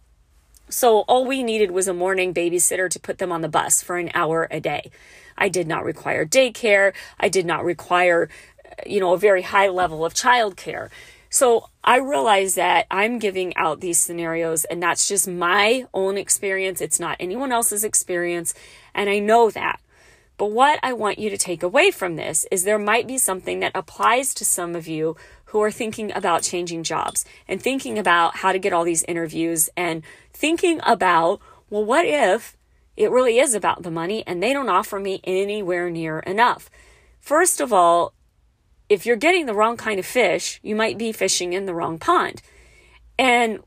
So 0.69 1.01
all 1.01 1.25
we 1.25 1.43
needed 1.43 1.71
was 1.71 1.87
a 1.87 1.95
morning 1.95 2.35
babysitter 2.35 2.91
to 2.91 3.01
put 3.01 3.19
them 3.19 3.31
on 3.31 3.41
the 3.41 3.49
bus 3.49 3.83
for 3.83 3.99
an 3.99 4.11
hour 4.15 4.49
a 4.51 4.61
day. 4.61 4.91
I 5.39 5.49
did 5.49 5.69
not 5.69 5.85
require 5.85 6.27
daycare. 6.27 6.93
I 7.21 7.29
did 7.29 7.47
not 7.47 7.65
require, 7.65 8.29
uh, 8.65 8.83
you 8.85 9.01
know, 9.01 9.13
a 9.13 9.19
very 9.19 9.43
high 9.43 9.69
level 9.69 10.05
of 10.05 10.15
childcare. 10.15 10.91
So 11.31 11.69
I 11.85 11.99
realize 11.99 12.55
that 12.55 12.87
I'm 12.91 13.19
giving 13.19 13.57
out 13.57 13.81
these 13.81 13.99
scenarios 13.99 14.65
and 14.65 14.83
that's 14.83 15.07
just 15.07 15.29
my 15.29 15.87
own 15.93 16.17
experience. 16.17 16.81
It's 16.81 16.99
not 16.99 17.17
anyone 17.21 17.53
else's 17.53 17.85
experience. 17.85 18.55
And 18.95 19.11
I 19.11 19.19
know 19.19 19.51
that. 19.51 19.81
But 20.37 20.51
what 20.51 20.79
I 20.83 20.93
want 20.93 21.19
you 21.19 21.31
to 21.31 21.39
take 21.39 21.63
away 21.63 21.91
from 21.91 22.17
this 22.17 22.47
is 22.51 22.65
there 22.65 22.79
might 22.79 23.07
be 23.07 23.17
something 23.17 23.61
that 23.61 23.73
applies 23.75 24.35
to 24.35 24.45
some 24.45 24.77
of 24.77 24.87
you 24.87 25.17
who 25.47 25.63
are 25.63 25.71
thinking 25.71 26.13
about 26.13 26.43
changing 26.43 26.83
jobs 26.83 27.25
and 27.49 27.63
thinking 27.63 27.99
about 27.99 28.37
how 28.37 28.53
to 28.53 28.59
get 28.59 28.73
all 28.73 28.85
these 28.85 29.05
interviews 29.05 29.71
and 29.77 30.03
thinking 30.33 30.81
about, 30.85 31.41
well, 31.71 31.85
what 31.85 32.05
if 32.05 32.57
it 32.97 33.11
really 33.11 33.39
is 33.39 33.55
about 33.55 33.83
the 33.83 33.91
money 33.91 34.25
and 34.27 34.43
they 34.43 34.53
don't 34.53 34.69
offer 34.69 35.01
me 35.01 35.21
anywhere 35.25 35.89
near 35.89 36.19
enough? 36.21 36.69
First 37.21 37.61
of 37.61 37.73
all, 37.73 38.13
if 38.89 39.07
you're 39.07 39.17
getting 39.17 39.47
the 39.47 39.55
wrong 39.55 39.77
kind 39.77 39.99
of 39.99 40.07
fish, 40.07 40.61
you 40.63 40.77
might 40.77 40.99
be 40.99 41.13
fishing 41.13 41.55
in 41.55 41.67
the 41.67 41.75
wrong 41.75 41.99
pond. 41.99 42.43
And 43.19 43.61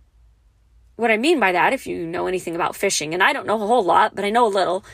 what 0.98 1.12
I 1.12 1.18
mean 1.18 1.40
by 1.40 1.52
that, 1.52 1.74
if 1.74 1.88
you 1.88 2.06
know 2.06 2.28
anything 2.28 2.56
about 2.56 2.76
fishing, 2.76 3.14
and 3.14 3.24
I 3.24 3.34
don't 3.34 3.48
know 3.48 3.62
a 3.62 3.68
whole 3.68 3.84
lot, 3.84 4.16
but 4.16 4.24
I 4.24 4.30
know 4.30 4.46
a 4.46 4.48
little, 4.48 4.86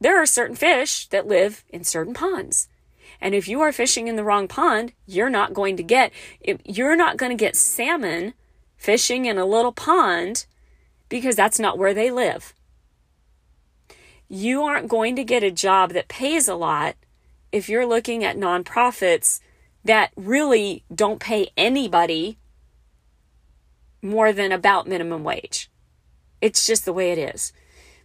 there 0.00 0.20
are 0.20 0.26
certain 0.26 0.56
fish 0.56 1.06
that 1.08 1.26
live 1.26 1.64
in 1.68 1.84
certain 1.84 2.14
ponds. 2.14 2.68
And 3.20 3.34
if 3.34 3.48
you 3.48 3.60
are 3.62 3.72
fishing 3.72 4.08
in 4.08 4.16
the 4.16 4.24
wrong 4.24 4.46
pond, 4.46 4.92
you're 5.06 5.30
not 5.30 5.54
going 5.54 5.76
to 5.76 5.82
get 5.82 6.12
you're 6.64 6.96
not 6.96 7.16
going 7.16 7.30
to 7.30 7.44
get 7.44 7.56
salmon 7.56 8.34
fishing 8.76 9.24
in 9.24 9.38
a 9.38 9.46
little 9.46 9.72
pond 9.72 10.46
because 11.08 11.36
that's 11.36 11.58
not 11.58 11.78
where 11.78 11.94
they 11.94 12.10
live. 12.10 12.52
You 14.28 14.62
aren't 14.62 14.88
going 14.88 15.16
to 15.16 15.24
get 15.24 15.42
a 15.42 15.50
job 15.50 15.92
that 15.92 16.08
pays 16.08 16.48
a 16.48 16.54
lot 16.54 16.96
if 17.52 17.68
you're 17.68 17.86
looking 17.86 18.24
at 18.24 18.36
nonprofits 18.36 19.40
that 19.84 20.12
really 20.16 20.84
don't 20.92 21.20
pay 21.20 21.48
anybody 21.56 22.38
more 24.02 24.32
than 24.32 24.52
about 24.52 24.88
minimum 24.88 25.24
wage. 25.24 25.70
It's 26.40 26.66
just 26.66 26.84
the 26.84 26.92
way 26.92 27.12
it 27.12 27.18
is. 27.18 27.52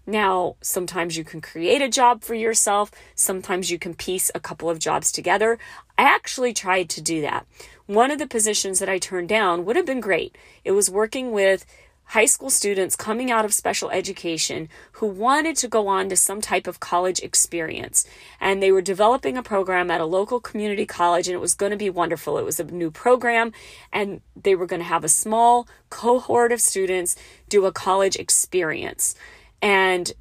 Now, 0.05 0.55
sometimes 0.61 1.17
you 1.17 1.23
can 1.23 1.41
create 1.41 1.81
a 1.81 1.89
job 1.89 2.23
for 2.23 2.33
yourself, 2.33 2.91
sometimes 3.15 3.69
you 3.69 3.77
can 3.77 3.93
piece 3.93 4.31
a 4.33 4.39
couple 4.39 4.69
of 4.69 4.79
jobs 4.79 5.11
together. 5.11 5.59
I 5.97 6.03
actually 6.03 6.53
tried 6.53 6.89
to 6.89 7.01
do 7.01 7.21
that. 7.21 7.45
One 7.85 8.09
of 8.09 8.19
the 8.19 8.27
positions 8.27 8.79
that 8.79 8.89
I 8.89 8.97
turned 8.97 9.29
down 9.29 9.65
would 9.65 9.75
have 9.75 9.85
been 9.85 9.99
great. 9.99 10.35
It 10.63 10.71
was 10.71 10.89
working 10.89 11.31
with 11.31 11.65
high 12.11 12.25
school 12.25 12.49
students 12.49 12.97
coming 12.97 13.31
out 13.31 13.45
of 13.45 13.53
special 13.53 13.89
education 13.89 14.67
who 14.93 15.07
wanted 15.07 15.55
to 15.55 15.67
go 15.67 15.87
on 15.87 16.09
to 16.09 16.15
some 16.17 16.41
type 16.41 16.67
of 16.67 16.79
college 16.81 17.19
experience. 17.19 18.05
And 18.41 18.61
they 18.61 18.71
were 18.71 18.81
developing 18.81 19.37
a 19.37 19.43
program 19.43 19.89
at 19.89 20.01
a 20.01 20.05
local 20.05 20.41
community 20.41 20.85
college, 20.85 21.29
and 21.29 21.35
it 21.35 21.39
was 21.39 21.53
going 21.53 21.71
to 21.71 21.77
be 21.77 21.89
wonderful. 21.89 22.37
It 22.37 22.43
was 22.43 22.59
a 22.59 22.65
new 22.65 22.91
program, 22.91 23.53
and 23.93 24.19
they 24.35 24.55
were 24.55 24.65
going 24.65 24.81
to 24.81 24.87
have 24.87 25.05
a 25.05 25.09
small 25.09 25.69
cohort 25.89 26.51
of 26.51 26.59
students 26.59 27.15
do 27.47 27.65
a 27.65 27.71
college 27.71 28.17
experience 28.17 29.15
and 29.61 30.11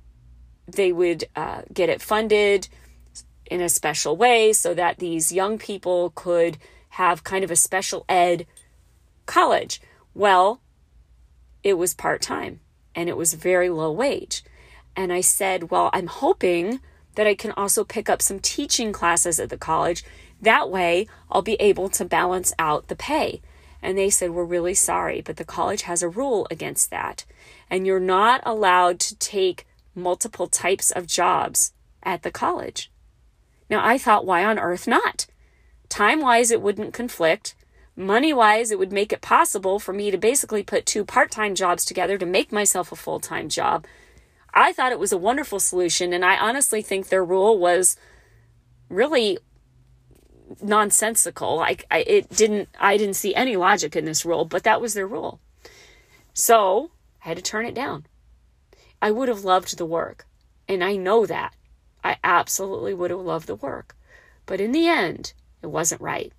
they 0.66 0.92
would 0.92 1.24
uh, 1.34 1.62
get 1.72 1.88
it 1.88 2.00
funded 2.00 2.68
in 3.46 3.60
a 3.60 3.68
special 3.68 4.16
way 4.16 4.52
so 4.52 4.74
that 4.74 4.98
these 4.98 5.32
young 5.32 5.58
people 5.58 6.12
could 6.14 6.56
have 6.90 7.24
kind 7.24 7.44
of 7.44 7.50
a 7.50 7.56
special 7.56 8.04
ed 8.08 8.46
college. 9.26 9.80
Well, 10.14 10.60
it 11.62 11.74
was 11.74 11.94
part 11.94 12.22
time 12.22 12.60
and 12.94 13.08
it 13.08 13.16
was 13.16 13.34
very 13.34 13.68
low 13.68 13.90
wage. 13.90 14.44
And 14.96 15.12
I 15.12 15.20
said, 15.20 15.70
Well, 15.70 15.90
I'm 15.92 16.08
hoping 16.08 16.80
that 17.14 17.26
I 17.26 17.34
can 17.34 17.52
also 17.52 17.84
pick 17.84 18.08
up 18.08 18.22
some 18.22 18.40
teaching 18.40 18.92
classes 18.92 19.38
at 19.40 19.50
the 19.50 19.56
college. 19.56 20.04
That 20.40 20.70
way, 20.70 21.06
I'll 21.30 21.42
be 21.42 21.54
able 21.54 21.88
to 21.90 22.04
balance 22.04 22.52
out 22.58 22.88
the 22.88 22.96
pay. 22.96 23.42
And 23.82 23.96
they 23.96 24.10
said, 24.10 24.30
We're 24.30 24.44
really 24.44 24.74
sorry, 24.74 25.20
but 25.20 25.36
the 25.36 25.44
college 25.44 25.82
has 25.82 26.02
a 26.02 26.08
rule 26.08 26.46
against 26.50 26.90
that 26.90 27.24
and 27.70 27.86
you're 27.86 28.00
not 28.00 28.42
allowed 28.44 28.98
to 28.98 29.16
take 29.16 29.66
multiple 29.94 30.48
types 30.48 30.90
of 30.90 31.06
jobs 31.06 31.72
at 32.02 32.22
the 32.22 32.30
college. 32.30 32.90
Now, 33.70 33.86
I 33.86 33.96
thought, 33.96 34.26
why 34.26 34.44
on 34.44 34.58
earth 34.58 34.88
not? 34.88 35.26
Time 35.88 36.20
wise, 36.20 36.50
it 36.50 36.60
wouldn't 36.60 36.92
conflict. 36.92 37.54
Money 37.96 38.32
wise, 38.32 38.70
it 38.70 38.78
would 38.78 38.92
make 38.92 39.12
it 39.12 39.20
possible 39.20 39.78
for 39.78 39.92
me 39.92 40.10
to 40.10 40.18
basically 40.18 40.62
put 40.62 40.86
two 40.86 41.04
part 41.04 41.30
time 41.30 41.54
jobs 41.54 41.84
together 41.84 42.18
to 42.18 42.26
make 42.26 42.50
myself 42.50 42.90
a 42.90 42.96
full 42.96 43.20
time 43.20 43.48
job. 43.48 43.86
I 44.52 44.72
thought 44.72 44.92
it 44.92 44.98
was 44.98 45.12
a 45.12 45.18
wonderful 45.18 45.60
solution, 45.60 46.12
and 46.12 46.24
I 46.24 46.36
honestly 46.36 46.82
think 46.82 47.08
their 47.08 47.24
rule 47.24 47.58
was 47.58 47.96
really 48.88 49.38
nonsensical. 50.60 51.60
I, 51.60 51.76
I 51.90 51.98
it 51.98 52.30
didn't 52.30 52.68
I 52.78 52.96
didn't 52.96 53.16
see 53.16 53.34
any 53.34 53.56
logic 53.56 53.96
in 53.96 54.04
this 54.04 54.24
rule, 54.24 54.44
but 54.44 54.64
that 54.64 54.80
was 54.80 54.94
their 54.94 55.06
rule. 55.06 55.40
So 56.32 56.90
I 57.24 57.28
had 57.28 57.36
to 57.36 57.42
turn 57.42 57.66
it 57.66 57.74
down. 57.74 58.06
I 59.02 59.10
would 59.10 59.28
have 59.28 59.44
loved 59.44 59.78
the 59.78 59.86
work, 59.86 60.26
and 60.68 60.82
I 60.84 60.96
know 60.96 61.26
that. 61.26 61.54
I 62.02 62.16
absolutely 62.24 62.94
would 62.94 63.10
have 63.10 63.20
loved 63.20 63.46
the 63.46 63.54
work. 63.54 63.96
But 64.46 64.60
in 64.60 64.72
the 64.72 64.88
end, 64.88 65.34
it 65.62 65.68
wasn't 65.68 66.00
right. 66.00 66.32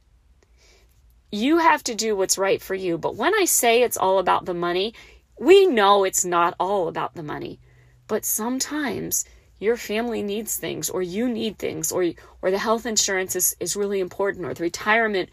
You 1.31 1.59
have 1.59 1.83
to 1.83 1.95
do 1.95 2.15
what's 2.15 2.37
right 2.37 2.61
for 2.61 2.75
you. 2.75 2.97
But 2.97 3.15
when 3.15 3.33
I 3.35 3.45
say 3.45 3.81
it's 3.81 3.97
all 3.97 4.19
about 4.19 4.45
the 4.45 4.53
money, 4.53 4.93
we 5.39 5.65
know 5.65 6.03
it's 6.03 6.25
not 6.25 6.55
all 6.59 6.87
about 6.87 7.13
the 7.13 7.23
money. 7.23 7.59
But 8.07 8.25
sometimes 8.25 9.23
your 9.61 9.77
family 9.77 10.21
needs 10.23 10.57
things 10.57 10.89
or 10.89 11.01
you 11.01 11.29
need 11.29 11.57
things 11.57 11.91
or 11.91 12.11
or 12.41 12.51
the 12.51 12.57
health 12.57 12.85
insurance 12.85 13.35
is, 13.35 13.55
is 13.59 13.75
really 13.75 13.99
important 13.99 14.45
or 14.45 14.53
the 14.53 14.63
retirement 14.63 15.29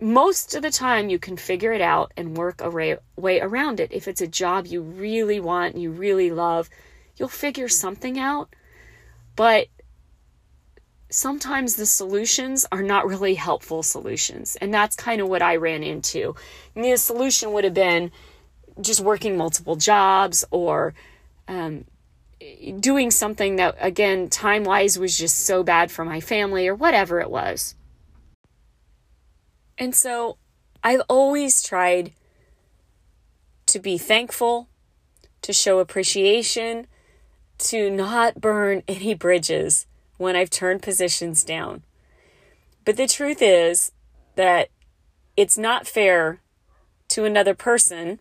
most 0.00 0.54
of 0.54 0.62
the 0.62 0.70
time 0.70 1.10
you 1.10 1.18
can 1.18 1.36
figure 1.36 1.72
it 1.72 1.80
out 1.80 2.12
and 2.16 2.36
work 2.36 2.60
a 2.60 2.70
way 3.16 3.40
around 3.40 3.80
it. 3.80 3.92
If 3.92 4.06
it's 4.06 4.20
a 4.20 4.28
job 4.28 4.66
you 4.66 4.80
really 4.80 5.40
want, 5.40 5.74
and 5.74 5.82
you 5.82 5.90
really 5.90 6.30
love, 6.30 6.70
you'll 7.16 7.28
figure 7.28 7.68
something 7.68 8.18
out. 8.18 8.54
But 9.34 9.66
sometimes 11.10 11.76
the 11.76 11.86
solutions 11.86 12.66
are 12.70 12.82
not 12.82 13.08
really 13.08 13.34
helpful 13.34 13.82
solutions. 13.82 14.56
And 14.60 14.72
that's 14.72 14.94
kind 14.94 15.20
of 15.20 15.28
what 15.28 15.42
I 15.42 15.56
ran 15.56 15.82
into. 15.82 16.36
And 16.76 16.84
the 16.84 16.96
solution 16.96 17.52
would 17.52 17.64
have 17.64 17.74
been 17.74 18.12
just 18.80 19.00
working 19.00 19.36
multiple 19.36 19.74
jobs 19.74 20.44
or 20.52 20.94
um, 21.48 21.84
doing 22.80 23.10
something 23.10 23.56
that, 23.56 23.76
again, 23.80 24.28
time 24.28 24.64
wise 24.64 24.98
was 24.98 25.16
just 25.16 25.44
so 25.44 25.62
bad 25.62 25.90
for 25.90 26.04
my 26.04 26.20
family 26.20 26.68
or 26.68 26.74
whatever 26.74 27.20
it 27.20 27.30
was. 27.30 27.74
And 29.76 29.94
so 29.94 30.36
I've 30.82 31.02
always 31.08 31.62
tried 31.62 32.12
to 33.66 33.78
be 33.78 33.98
thankful, 33.98 34.68
to 35.42 35.52
show 35.52 35.78
appreciation, 35.78 36.86
to 37.58 37.90
not 37.90 38.40
burn 38.40 38.82
any 38.88 39.14
bridges 39.14 39.86
when 40.16 40.36
I've 40.36 40.50
turned 40.50 40.82
positions 40.82 41.44
down. 41.44 41.82
But 42.84 42.96
the 42.96 43.06
truth 43.06 43.42
is 43.42 43.92
that 44.36 44.70
it's 45.36 45.58
not 45.58 45.86
fair 45.86 46.40
to 47.08 47.24
another 47.24 47.54
person, 47.54 48.18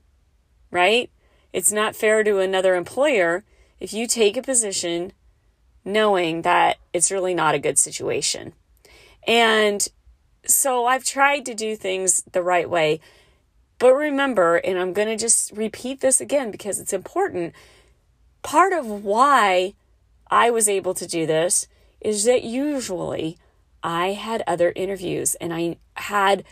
right? 0.71 1.10
It's 1.53 1.71
not 1.71 1.95
fair 1.95 2.23
to 2.23 2.39
another 2.39 2.75
employer 2.75 3.43
if 3.80 3.94
you 3.94 4.08
take 4.08 4.38
a 4.38 4.42
position 4.42 5.13
knowing 5.86 6.42
that 6.42 6.78
it's 6.94 7.12
really 7.12 7.34
not 7.34 7.56
a 7.56 7.60
good 7.60 7.80
situation. 7.80 8.54
And 9.26 9.88
so 10.46 10.86
I've 10.86 11.04
tried 11.04 11.46
to 11.46 11.54
do 11.54 11.76
things 11.76 12.24
the 12.32 12.42
right 12.42 12.70
way. 12.70 13.00
But 13.80 13.94
remember, 13.94 14.58
and 14.58 14.78
I'm 14.78 14.94
going 14.94 15.08
to 15.08 15.18
just 15.18 15.52
repeat 15.52 16.02
this 16.02 16.20
again 16.20 16.52
because 16.52 16.80
it's 16.80 16.94
important. 16.94 17.54
Part 18.42 18.74
of 18.74 18.86
why 18.86 19.74
I 20.30 20.50
was 20.50 20.68
able 20.68 20.94
to 20.96 21.08
do 21.08 21.26
this 21.26 21.68
is 22.02 22.26
that 22.26 22.44
usually 22.44 23.38
I 23.84 24.13
had 24.13 24.44
other 24.48 24.74
interviews 24.76 25.36
and 25.36 25.54
I 25.54 25.78
had 25.96 26.44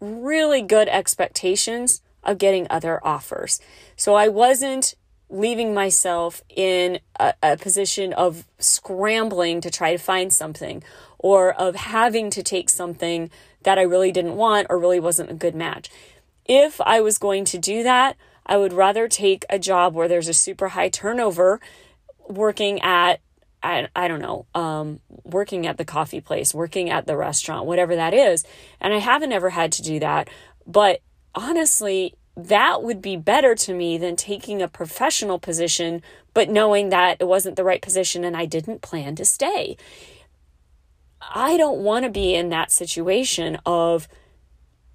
really 0.00 0.62
good 0.62 0.88
expectations 0.88 2.02
of 2.22 2.38
getting 2.38 2.66
other 2.68 3.04
offers. 3.06 3.60
So 3.96 4.14
I 4.14 4.28
wasn't 4.28 4.94
leaving 5.30 5.72
myself 5.72 6.42
in 6.48 6.98
a, 7.18 7.32
a, 7.42 7.56
position 7.56 8.12
of 8.12 8.44
scrambling 8.58 9.60
to 9.60 9.70
try 9.70 9.92
to 9.92 9.98
find 9.98 10.32
something 10.32 10.82
or 11.18 11.52
of 11.52 11.76
having 11.76 12.30
to 12.30 12.42
take 12.42 12.68
something 12.68 13.30
that 13.62 13.78
I 13.78 13.82
really 13.82 14.10
didn't 14.10 14.36
want 14.36 14.66
or 14.68 14.78
really 14.78 14.98
wasn't 15.00 15.30
a 15.30 15.34
good 15.34 15.54
match. 15.54 15.88
If 16.44 16.80
I 16.80 17.00
was 17.00 17.18
going 17.18 17.44
to 17.46 17.58
do 17.58 17.84
that, 17.84 18.16
I 18.44 18.56
would 18.56 18.72
rather 18.72 19.06
take 19.06 19.44
a 19.48 19.58
job 19.58 19.94
where 19.94 20.08
there's 20.08 20.28
a 20.28 20.34
super 20.34 20.68
high 20.68 20.88
turnover 20.88 21.60
working 22.28 22.80
at 22.82 23.20
I, 23.62 23.88
I 23.94 24.08
don't 24.08 24.22
know, 24.22 24.46
um, 24.54 25.00
working 25.22 25.66
at 25.66 25.76
the 25.76 25.84
coffee 25.84 26.22
place, 26.22 26.54
working 26.54 26.88
at 26.88 27.06
the 27.06 27.14
restaurant, 27.14 27.66
whatever 27.66 27.94
that 27.94 28.14
is. 28.14 28.42
And 28.80 28.94
I 28.94 28.98
haven't 28.98 29.32
ever 29.32 29.50
had 29.50 29.72
to 29.72 29.82
do 29.82 30.00
that. 30.00 30.30
But 30.66 31.02
honestly, 31.34 32.14
that 32.48 32.82
would 32.82 33.02
be 33.02 33.16
better 33.16 33.54
to 33.54 33.74
me 33.74 33.98
than 33.98 34.16
taking 34.16 34.62
a 34.62 34.68
professional 34.68 35.38
position, 35.38 36.02
but 36.34 36.50
knowing 36.50 36.88
that 36.90 37.16
it 37.20 37.26
wasn't 37.26 37.56
the 37.56 37.64
right 37.64 37.82
position 37.82 38.24
and 38.24 38.36
I 38.36 38.46
didn't 38.46 38.82
plan 38.82 39.16
to 39.16 39.24
stay. 39.24 39.76
I 41.34 41.56
don't 41.56 41.80
want 41.80 42.04
to 42.04 42.10
be 42.10 42.34
in 42.34 42.48
that 42.48 42.70
situation 42.70 43.58
of 43.66 44.08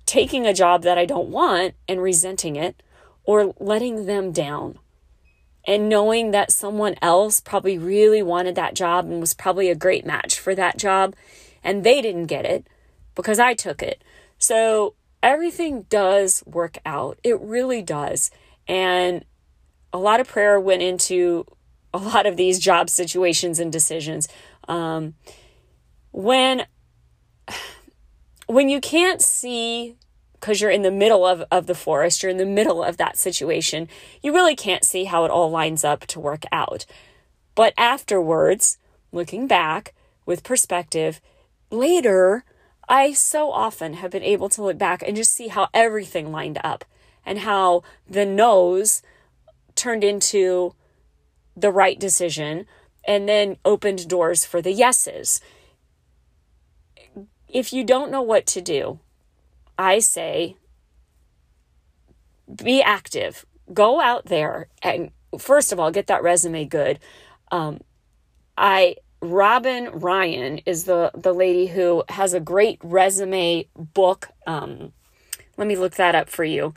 taking 0.05 0.45
a 0.45 0.53
job 0.53 0.83
that 0.83 0.97
I 0.97 1.05
don't 1.05 1.29
want 1.29 1.75
and 1.87 2.01
resenting 2.01 2.55
it 2.55 2.81
or 3.23 3.53
letting 3.59 4.05
them 4.05 4.31
down. 4.31 4.79
And 5.67 5.89
knowing 5.89 6.31
that 6.31 6.51
someone 6.51 6.95
else 7.01 7.39
probably 7.39 7.77
really 7.77 8.21
wanted 8.21 8.55
that 8.55 8.75
job 8.75 9.05
and 9.05 9.19
was 9.19 9.33
probably 9.33 9.69
a 9.69 9.75
great 9.75 10.05
match 10.05 10.39
for 10.39 10.53
that 10.53 10.77
job 10.77 11.15
and 11.63 11.83
they 11.83 12.01
didn't 12.01 12.27
get 12.27 12.45
it 12.45 12.67
because 13.15 13.39
I 13.39 13.55
took 13.55 13.81
it. 13.81 14.03
So 14.37 14.93
everything 15.25 15.81
does 15.89 16.43
work 16.45 16.77
out. 16.85 17.19
It 17.23 17.41
really 17.41 17.81
does. 17.81 18.29
And 18.67 19.25
a 19.91 19.97
lot 19.97 20.19
of 20.19 20.27
prayer 20.27 20.59
went 20.59 20.83
into 20.83 21.45
a 21.93 21.97
lot 21.97 22.25
of 22.27 22.37
these 22.37 22.59
job 22.59 22.89
situations 22.89 23.59
and 23.59 23.71
decisions. 23.71 24.29
Um, 24.67 25.15
when 26.11 26.65
when 28.47 28.69
you 28.69 28.79
can't 28.79 29.21
see 29.21 29.97
because 30.33 30.61
you're 30.61 30.69
in 30.69 30.83
the 30.83 30.91
middle 30.91 31.25
of, 31.25 31.43
of 31.49 31.65
the 31.65 31.73
forest, 31.73 32.21
you're 32.21 32.29
in 32.29 32.37
the 32.37 32.45
middle 32.45 32.83
of 32.83 32.97
that 32.97 33.17
situation, 33.17 33.89
you 34.21 34.31
really 34.31 34.55
can't 34.55 34.83
see 34.83 35.05
how 35.05 35.25
it 35.25 35.31
all 35.31 35.49
lines 35.49 35.83
up 35.83 36.05
to 36.05 36.19
work 36.19 36.43
out. 36.51 36.85
But 37.55 37.73
afterwards, 37.77 38.77
looking 39.11 39.47
back 39.47 39.95
with 40.23 40.43
perspective, 40.43 41.19
later 41.71 42.43
I 42.87 43.13
so 43.13 43.51
often 43.51 43.95
have 43.95 44.11
been 44.11 44.23
able 44.23 44.49
to 44.49 44.63
look 44.63 44.77
back 44.77 45.03
and 45.05 45.15
just 45.15 45.33
see 45.33 45.47
how 45.47 45.69
everything 45.73 46.31
lined 46.31 46.59
up 46.63 46.85
and 47.25 47.39
how 47.39 47.83
the 48.07 48.25
no's 48.25 49.01
turned 49.75 50.03
into 50.03 50.73
the 51.55 51.71
right 51.71 51.99
decision 51.99 52.65
and 53.07 53.27
then 53.27 53.57
opened 53.65 54.07
doors 54.07 54.45
for 54.45 54.61
the 54.61 54.71
yeses. 54.71 55.41
If 57.47 57.73
you 57.73 57.83
don't 57.83 58.11
know 58.11 58.21
what 58.21 58.45
to 58.47 58.61
do, 58.61 58.99
I 59.77 59.99
say 59.99 60.55
be 62.63 62.81
active. 62.81 63.45
Go 63.73 63.99
out 63.99 64.25
there 64.25 64.67
and 64.83 65.11
first 65.37 65.71
of 65.71 65.79
all 65.79 65.91
get 65.91 66.07
that 66.07 66.23
resume 66.23 66.65
good. 66.65 66.99
Um, 67.51 67.81
I 68.57 68.95
Robin 69.21 69.89
Ryan 69.91 70.59
is 70.65 70.83
the 70.83 71.11
the 71.15 71.33
lady 71.33 71.67
who 71.67 72.03
has 72.09 72.33
a 72.33 72.39
great 72.39 72.79
resume 72.83 73.67
book. 73.75 74.29
Um, 74.45 74.93
let 75.57 75.67
me 75.67 75.75
look 75.75 75.95
that 75.95 76.15
up 76.15 76.29
for 76.29 76.43
you 76.43 76.73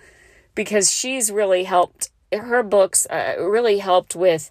because 0.55 0.92
she's 0.92 1.31
really 1.31 1.64
helped. 1.64 2.11
Her 2.33 2.62
books 2.62 3.07
uh, 3.07 3.35
really 3.38 3.79
helped 3.79 4.14
with 4.14 4.51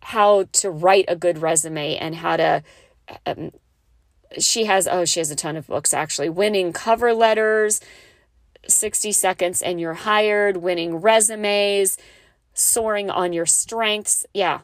how 0.00 0.44
to 0.52 0.70
write 0.70 1.06
a 1.08 1.16
good 1.16 1.38
resume 1.38 1.96
and 1.96 2.14
how 2.16 2.36
to. 2.36 2.62
Um, 3.24 3.52
she 4.38 4.64
has 4.64 4.86
oh 4.88 5.04
she 5.04 5.20
has 5.20 5.30
a 5.30 5.36
ton 5.36 5.56
of 5.56 5.66
books 5.66 5.94
actually. 5.94 6.28
Winning 6.28 6.72
cover 6.72 7.12
letters, 7.12 7.80
sixty 8.68 9.12
seconds 9.12 9.62
and 9.62 9.80
you're 9.80 9.94
hired. 9.94 10.58
Winning 10.58 10.96
resumes, 10.96 11.98
soaring 12.54 13.10
on 13.10 13.32
your 13.32 13.46
strengths. 13.46 14.26
Yeah, 14.34 14.60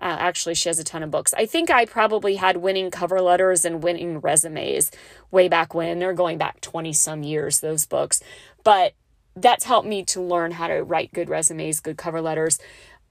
uh, 0.00 0.16
actually, 0.18 0.54
she 0.54 0.68
has 0.68 0.78
a 0.78 0.84
ton 0.84 1.02
of 1.02 1.10
books. 1.10 1.34
I 1.34 1.44
think 1.46 1.70
I 1.70 1.84
probably 1.84 2.36
had 2.36 2.58
winning 2.58 2.90
cover 2.90 3.20
letters 3.20 3.64
and 3.64 3.82
winning 3.82 4.20
resumes 4.20 4.92
way 5.30 5.48
back 5.48 5.74
when. 5.74 5.98
They're 5.98 6.12
going 6.12 6.38
back 6.38 6.60
20 6.60 6.92
some 6.92 7.24
years, 7.24 7.60
those 7.60 7.84
books. 7.84 8.22
But 8.62 8.94
that's 9.34 9.64
helped 9.64 9.88
me 9.88 10.04
to 10.04 10.20
learn 10.20 10.52
how 10.52 10.68
to 10.68 10.82
write 10.82 11.12
good 11.12 11.28
resumes, 11.28 11.80
good 11.80 11.98
cover 11.98 12.20
letters. 12.20 12.60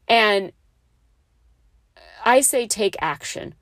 And 0.08 0.54
I 2.24 2.40
say 2.42 2.68
take 2.68 2.96
action. 3.02 3.56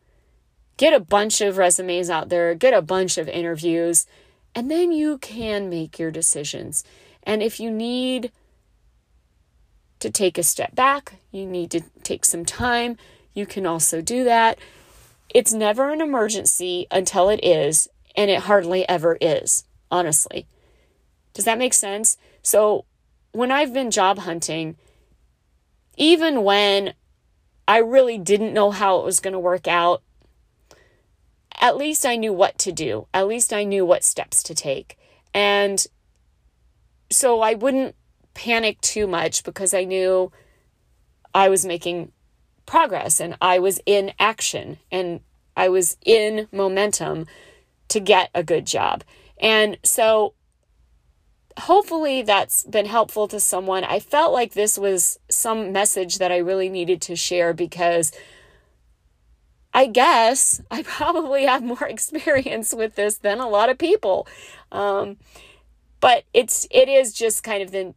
Get 0.77 0.93
a 0.93 0.99
bunch 0.99 1.41
of 1.41 1.57
resumes 1.57 2.09
out 2.09 2.29
there, 2.29 2.53
get 2.53 2.73
a 2.73 2.81
bunch 2.81 3.17
of 3.17 3.29
interviews, 3.29 4.05
and 4.53 4.69
then 4.69 4.91
you 4.91 5.17
can 5.17 5.69
make 5.69 5.97
your 5.97 6.11
decisions. 6.11 6.83
And 7.23 7.41
if 7.41 7.59
you 7.59 7.71
need 7.71 8.31
to 9.99 10.11
take 10.11 10.37
a 10.37 10.43
step 10.43 10.75
back, 10.75 11.13
you 11.31 11.45
need 11.45 11.71
to 11.71 11.81
take 12.03 12.25
some 12.25 12.45
time, 12.45 12.97
you 13.35 13.45
can 13.45 13.65
also 13.67 14.01
do 14.01 14.23
that. 14.23 14.57
It's 15.29 15.53
never 15.53 15.91
an 15.91 16.01
emergency 16.01 16.87
until 16.89 17.29
it 17.29 17.43
is, 17.43 17.87
and 18.15 18.31
it 18.31 18.41
hardly 18.41 18.87
ever 18.89 19.17
is, 19.21 19.65
honestly. 19.91 20.47
Does 21.33 21.45
that 21.45 21.59
make 21.59 21.73
sense? 21.73 22.17
So, 22.41 22.85
when 23.33 23.51
I've 23.51 23.73
been 23.73 23.91
job 23.91 24.19
hunting, 24.19 24.77
even 25.97 26.43
when 26.43 26.93
I 27.67 27.79
really 27.79 28.17
didn't 28.17 28.53
know 28.53 28.71
how 28.71 28.99
it 28.99 29.05
was 29.05 29.19
going 29.19 29.33
to 29.33 29.39
work 29.39 29.67
out, 29.67 30.01
at 31.59 31.77
least 31.77 32.05
I 32.05 32.15
knew 32.15 32.31
what 32.31 32.57
to 32.59 32.71
do. 32.71 33.07
At 33.13 33.27
least 33.27 33.51
I 33.51 33.63
knew 33.63 33.85
what 33.85 34.03
steps 34.03 34.43
to 34.43 34.55
take. 34.55 34.97
And 35.33 35.85
so 37.11 37.41
I 37.41 37.53
wouldn't 37.53 37.95
panic 38.33 38.79
too 38.81 39.07
much 39.07 39.43
because 39.43 39.73
I 39.73 39.83
knew 39.83 40.31
I 41.33 41.49
was 41.49 41.65
making 41.65 42.11
progress 42.65 43.19
and 43.19 43.37
I 43.41 43.59
was 43.59 43.79
in 43.85 44.13
action 44.19 44.77
and 44.91 45.21
I 45.55 45.69
was 45.69 45.97
in 46.05 46.47
momentum 46.51 47.27
to 47.89 47.99
get 47.99 48.29
a 48.33 48.43
good 48.43 48.65
job. 48.65 49.03
And 49.39 49.77
so 49.83 50.33
hopefully 51.57 52.21
that's 52.21 52.63
been 52.63 52.85
helpful 52.85 53.27
to 53.29 53.39
someone. 53.39 53.83
I 53.83 53.99
felt 53.99 54.33
like 54.33 54.53
this 54.53 54.77
was 54.77 55.19
some 55.29 55.71
message 55.71 56.17
that 56.17 56.31
I 56.31 56.37
really 56.37 56.69
needed 56.69 57.01
to 57.03 57.15
share 57.15 57.53
because 57.53 58.11
I 59.73 59.87
guess 59.87 60.61
I 60.71 60.83
probably 60.83 61.45
have 61.45 61.63
more 61.63 61.83
experience 61.87 62.73
with 62.73 62.95
this 62.95 63.17
than 63.17 63.39
a 63.39 63.47
lot 63.47 63.69
of 63.69 63.77
people. 63.77 64.27
Um, 64.71 65.17
but 65.99 66.23
it's 66.33 66.67
it 66.71 66.89
is 66.89 67.13
just 67.13 67.43
kind 67.43 67.63
of 67.63 67.71
the 67.71 67.93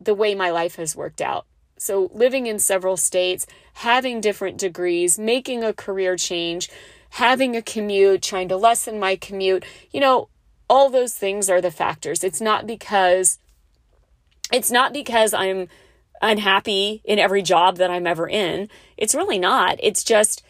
the 0.00 0.14
way 0.14 0.34
my 0.34 0.50
life 0.50 0.76
has 0.76 0.96
worked 0.96 1.20
out. 1.20 1.46
So, 1.80 2.10
living 2.12 2.46
in 2.46 2.58
several 2.58 2.98
states, 2.98 3.46
having 3.72 4.20
different 4.20 4.58
degrees, 4.58 5.18
making 5.18 5.64
a 5.64 5.72
career 5.72 6.14
change, 6.14 6.68
having 7.12 7.56
a 7.56 7.62
commute, 7.62 8.20
trying 8.20 8.50
to 8.50 8.56
lessen 8.58 9.00
my 9.00 9.16
commute, 9.16 9.64
you 9.90 9.98
know, 9.98 10.28
all 10.68 10.90
those 10.90 11.14
things 11.14 11.48
are 11.48 11.62
the 11.62 11.70
factors. 11.70 12.22
It's 12.22 12.38
not 12.38 12.66
because 12.66 13.38
it's 14.52 14.70
not 14.70 14.92
because 14.92 15.32
I'm 15.32 15.68
unhappy 16.20 17.00
in 17.02 17.18
every 17.18 17.40
job 17.40 17.78
that 17.78 17.90
I'm 17.90 18.06
ever 18.06 18.28
in. 18.28 18.68
It's 18.98 19.14
really 19.14 19.38
not. 19.38 19.78
It's 19.82 20.04
just 20.04 20.42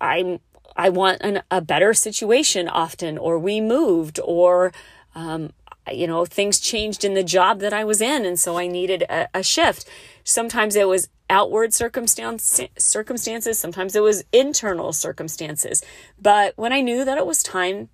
I'm 0.00 0.40
I 0.74 0.88
want 0.88 1.20
an, 1.20 1.42
a 1.50 1.60
better 1.60 1.92
situation 1.92 2.66
often, 2.66 3.18
or 3.18 3.38
we 3.38 3.60
moved, 3.60 4.18
or 4.24 4.72
um, 5.14 5.52
you 5.92 6.06
know 6.06 6.24
things 6.24 6.58
changed 6.60 7.04
in 7.04 7.14
the 7.14 7.24
job 7.24 7.60
that 7.60 7.72
I 7.72 7.84
was 7.84 8.00
in, 8.00 8.24
and 8.24 8.38
so 8.38 8.58
I 8.58 8.66
needed 8.66 9.02
a, 9.02 9.28
a 9.34 9.42
shift. 9.42 9.88
Sometimes 10.24 10.76
it 10.76 10.88
was 10.88 11.08
outward 11.30 11.74
circumstance 11.74 12.60
circumstances. 12.78 13.58
Sometimes 13.58 13.94
it 13.94 14.02
was 14.02 14.24
internal 14.32 14.92
circumstances. 14.92 15.82
But 16.20 16.54
when 16.56 16.72
I 16.72 16.80
knew 16.80 17.04
that 17.04 17.18
it 17.18 17.26
was 17.26 17.42
time 17.42 17.88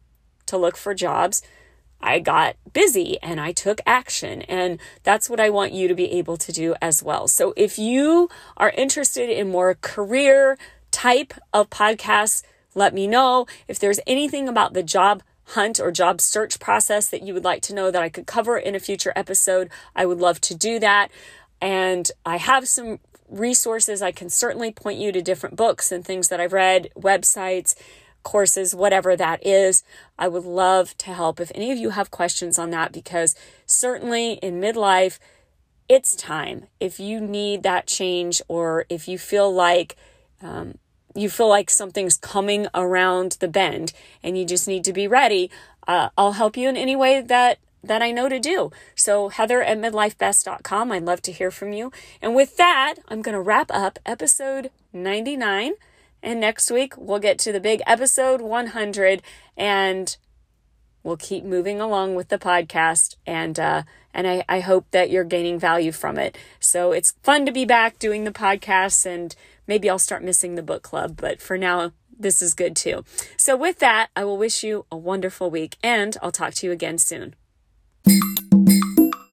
to 0.47 0.57
look 0.57 0.77
for 0.77 0.95
jobs, 0.95 1.43
I 2.01 2.19
got 2.19 2.57
busy 2.73 3.19
and 3.23 3.41
I 3.41 3.53
took 3.53 3.81
action. 3.87 4.43
And 4.43 4.79
that's 5.03 5.31
what 5.31 5.41
I 5.41 5.51
want 5.51 5.73
you 5.73 5.89
to 5.89 5.95
be 5.95 6.13
able 6.13 6.37
to 6.37 6.53
do 6.53 6.75
as 6.83 7.03
well. 7.03 7.29
So 7.29 7.55
if 7.57 7.79
you 7.79 8.29
are 8.57 8.71
interested 8.71 9.31
in 9.31 9.51
more 9.51 9.75
career 9.81 10.59
type 10.91 11.35
of 11.53 11.71
podcasts, 11.71 12.43
let 12.75 12.93
me 12.93 13.07
know. 13.07 13.47
If 13.69 13.79
there's 13.79 14.01
anything 14.07 14.49
about 14.49 14.75
the 14.75 14.83
job 14.83 15.23
hunt 15.49 15.79
or 15.79 15.91
job 15.91 16.21
search 16.21 16.59
process 16.59 17.09
that 17.11 17.23
you 17.23 17.35
would 17.35 17.45
like 17.45 17.63
to 17.63 17.75
know 17.75 17.91
that 17.91 18.03
I 18.03 18.09
could 18.09 18.27
cover 18.27 18.57
in 18.57 18.75
a 18.75 18.81
future 18.81 19.13
episode, 19.15 19.71
I 19.95 20.07
would 20.07 20.19
love 20.19 20.41
to 20.43 20.55
do 20.55 20.79
that. 20.79 21.09
And 21.61 22.11
I 22.25 22.37
have 22.39 22.69
some 22.69 22.99
resources. 23.29 24.03
I 24.03 24.13
can 24.13 24.31
certainly 24.31 24.71
point 24.71 24.99
you 24.99 25.13
to 25.13 25.23
different 25.23 25.57
books 25.57 25.93
and 25.93 26.05
things 26.05 26.29
that 26.29 26.41
I've 26.41 26.53
read, 26.53 26.91
websites, 26.97 27.75
courses, 28.23 28.75
whatever 28.75 29.17
that 29.17 29.47
is. 29.47 29.83
I 30.19 30.29
would 30.29 30.45
love 30.45 30.97
to 30.99 31.13
help 31.13 31.41
if 31.41 31.53
any 31.55 31.71
of 31.71 31.79
you 31.79 31.91
have 31.91 32.11
questions 32.11 32.59
on 32.59 32.71
that 32.71 32.93
because 32.93 33.35
certainly 33.67 34.35
in 34.35 34.61
midlife, 34.61 35.19
it's 35.89 36.17
time. 36.17 36.67
If 36.81 36.99
you 36.99 37.21
need 37.21 37.63
that 37.63 37.87
change 37.87 38.41
or 38.49 38.87
if 38.89 39.07
you 39.07 39.19
feel 39.19 39.53
like 39.53 39.97
um, 40.43 40.79
you 41.15 41.31
feel 41.31 41.49
like 41.49 41.71
something's 41.71 42.17
coming 42.17 42.67
around 42.75 43.37
the 43.41 43.49
bend 43.49 43.93
and 44.23 44.37
you 44.37 44.45
just 44.45 44.67
need 44.67 44.85
to 44.85 44.93
be 44.93 45.07
ready, 45.07 45.51
uh, 45.87 46.09
I'll 46.19 46.33
help 46.33 46.57
you 46.57 46.69
in 46.69 46.77
any 46.77 46.97
way 46.97 47.21
that 47.21 47.59
that 47.83 48.03
I 48.03 48.11
know 48.11 48.29
to 48.29 48.41
do. 48.41 48.71
So 48.95 49.29
Heather 49.29 49.63
at 49.63 49.79
midlifebest.com. 49.79 50.91
I'd 50.91 51.05
love 51.05 51.23
to 51.23 51.33
hear 51.33 51.51
from 51.51 51.73
you. 51.73 51.93
And 52.23 52.35
with 52.35 52.57
that, 52.57 52.95
I'm 53.09 53.23
going 53.23 53.35
to 53.35 53.41
wrap 53.41 53.71
up 53.71 53.99
episode 54.07 54.71
99. 54.93 55.75
And 56.23 56.41
next 56.41 56.71
week, 56.71 56.95
we'll 56.97 57.19
get 57.19 57.39
to 57.41 57.53
the 57.53 57.61
big 57.61 57.83
episode 57.87 58.41
100 58.41 59.23
and 59.57 60.17
we'll 61.03 61.19
keep 61.19 61.45
moving 61.45 61.81
along 61.81 62.15
with 62.15 62.29
the 62.29 62.39
podcast. 62.39 63.17
And, 63.27 63.61
uh, 63.61 63.83
and 64.15 64.27
I, 64.27 64.45
I 64.49 64.61
hope 64.61 64.91
that 64.93 65.11
you're 65.11 65.25
gaining 65.25 65.59
value 65.59 65.93
from 65.93 66.19
it. 66.19 66.39
So 66.61 66.93
it's 66.93 67.15
fun 67.23 67.45
to 67.45 67.53
be 67.53 67.67
back 67.67 67.99
doing 67.99 68.25
the 68.25 68.31
podcast 68.31 69.05
and 69.05 69.37
maybe 69.67 69.89
I'll 69.89 69.99
start 69.99 70.25
missing 70.25 70.55
the 70.55 70.63
book 70.63 70.83
club, 70.83 71.17
but 71.17 71.41
for 71.41 71.59
now, 71.59 71.93
this 72.17 72.41
is 72.43 72.55
good 72.55 72.77
too. 72.77 73.05
So, 73.37 73.57
with 73.57 73.79
that, 73.81 74.09
I 74.15 74.25
will 74.25 74.39
wish 74.39 74.63
you 74.63 74.87
a 74.91 74.97
wonderful 74.97 75.51
week 75.51 75.77
and 75.83 76.17
I'll 76.23 76.33
talk 76.33 76.55
to 76.55 76.67
you 76.67 76.73
again 76.73 76.99
soon. 76.99 77.35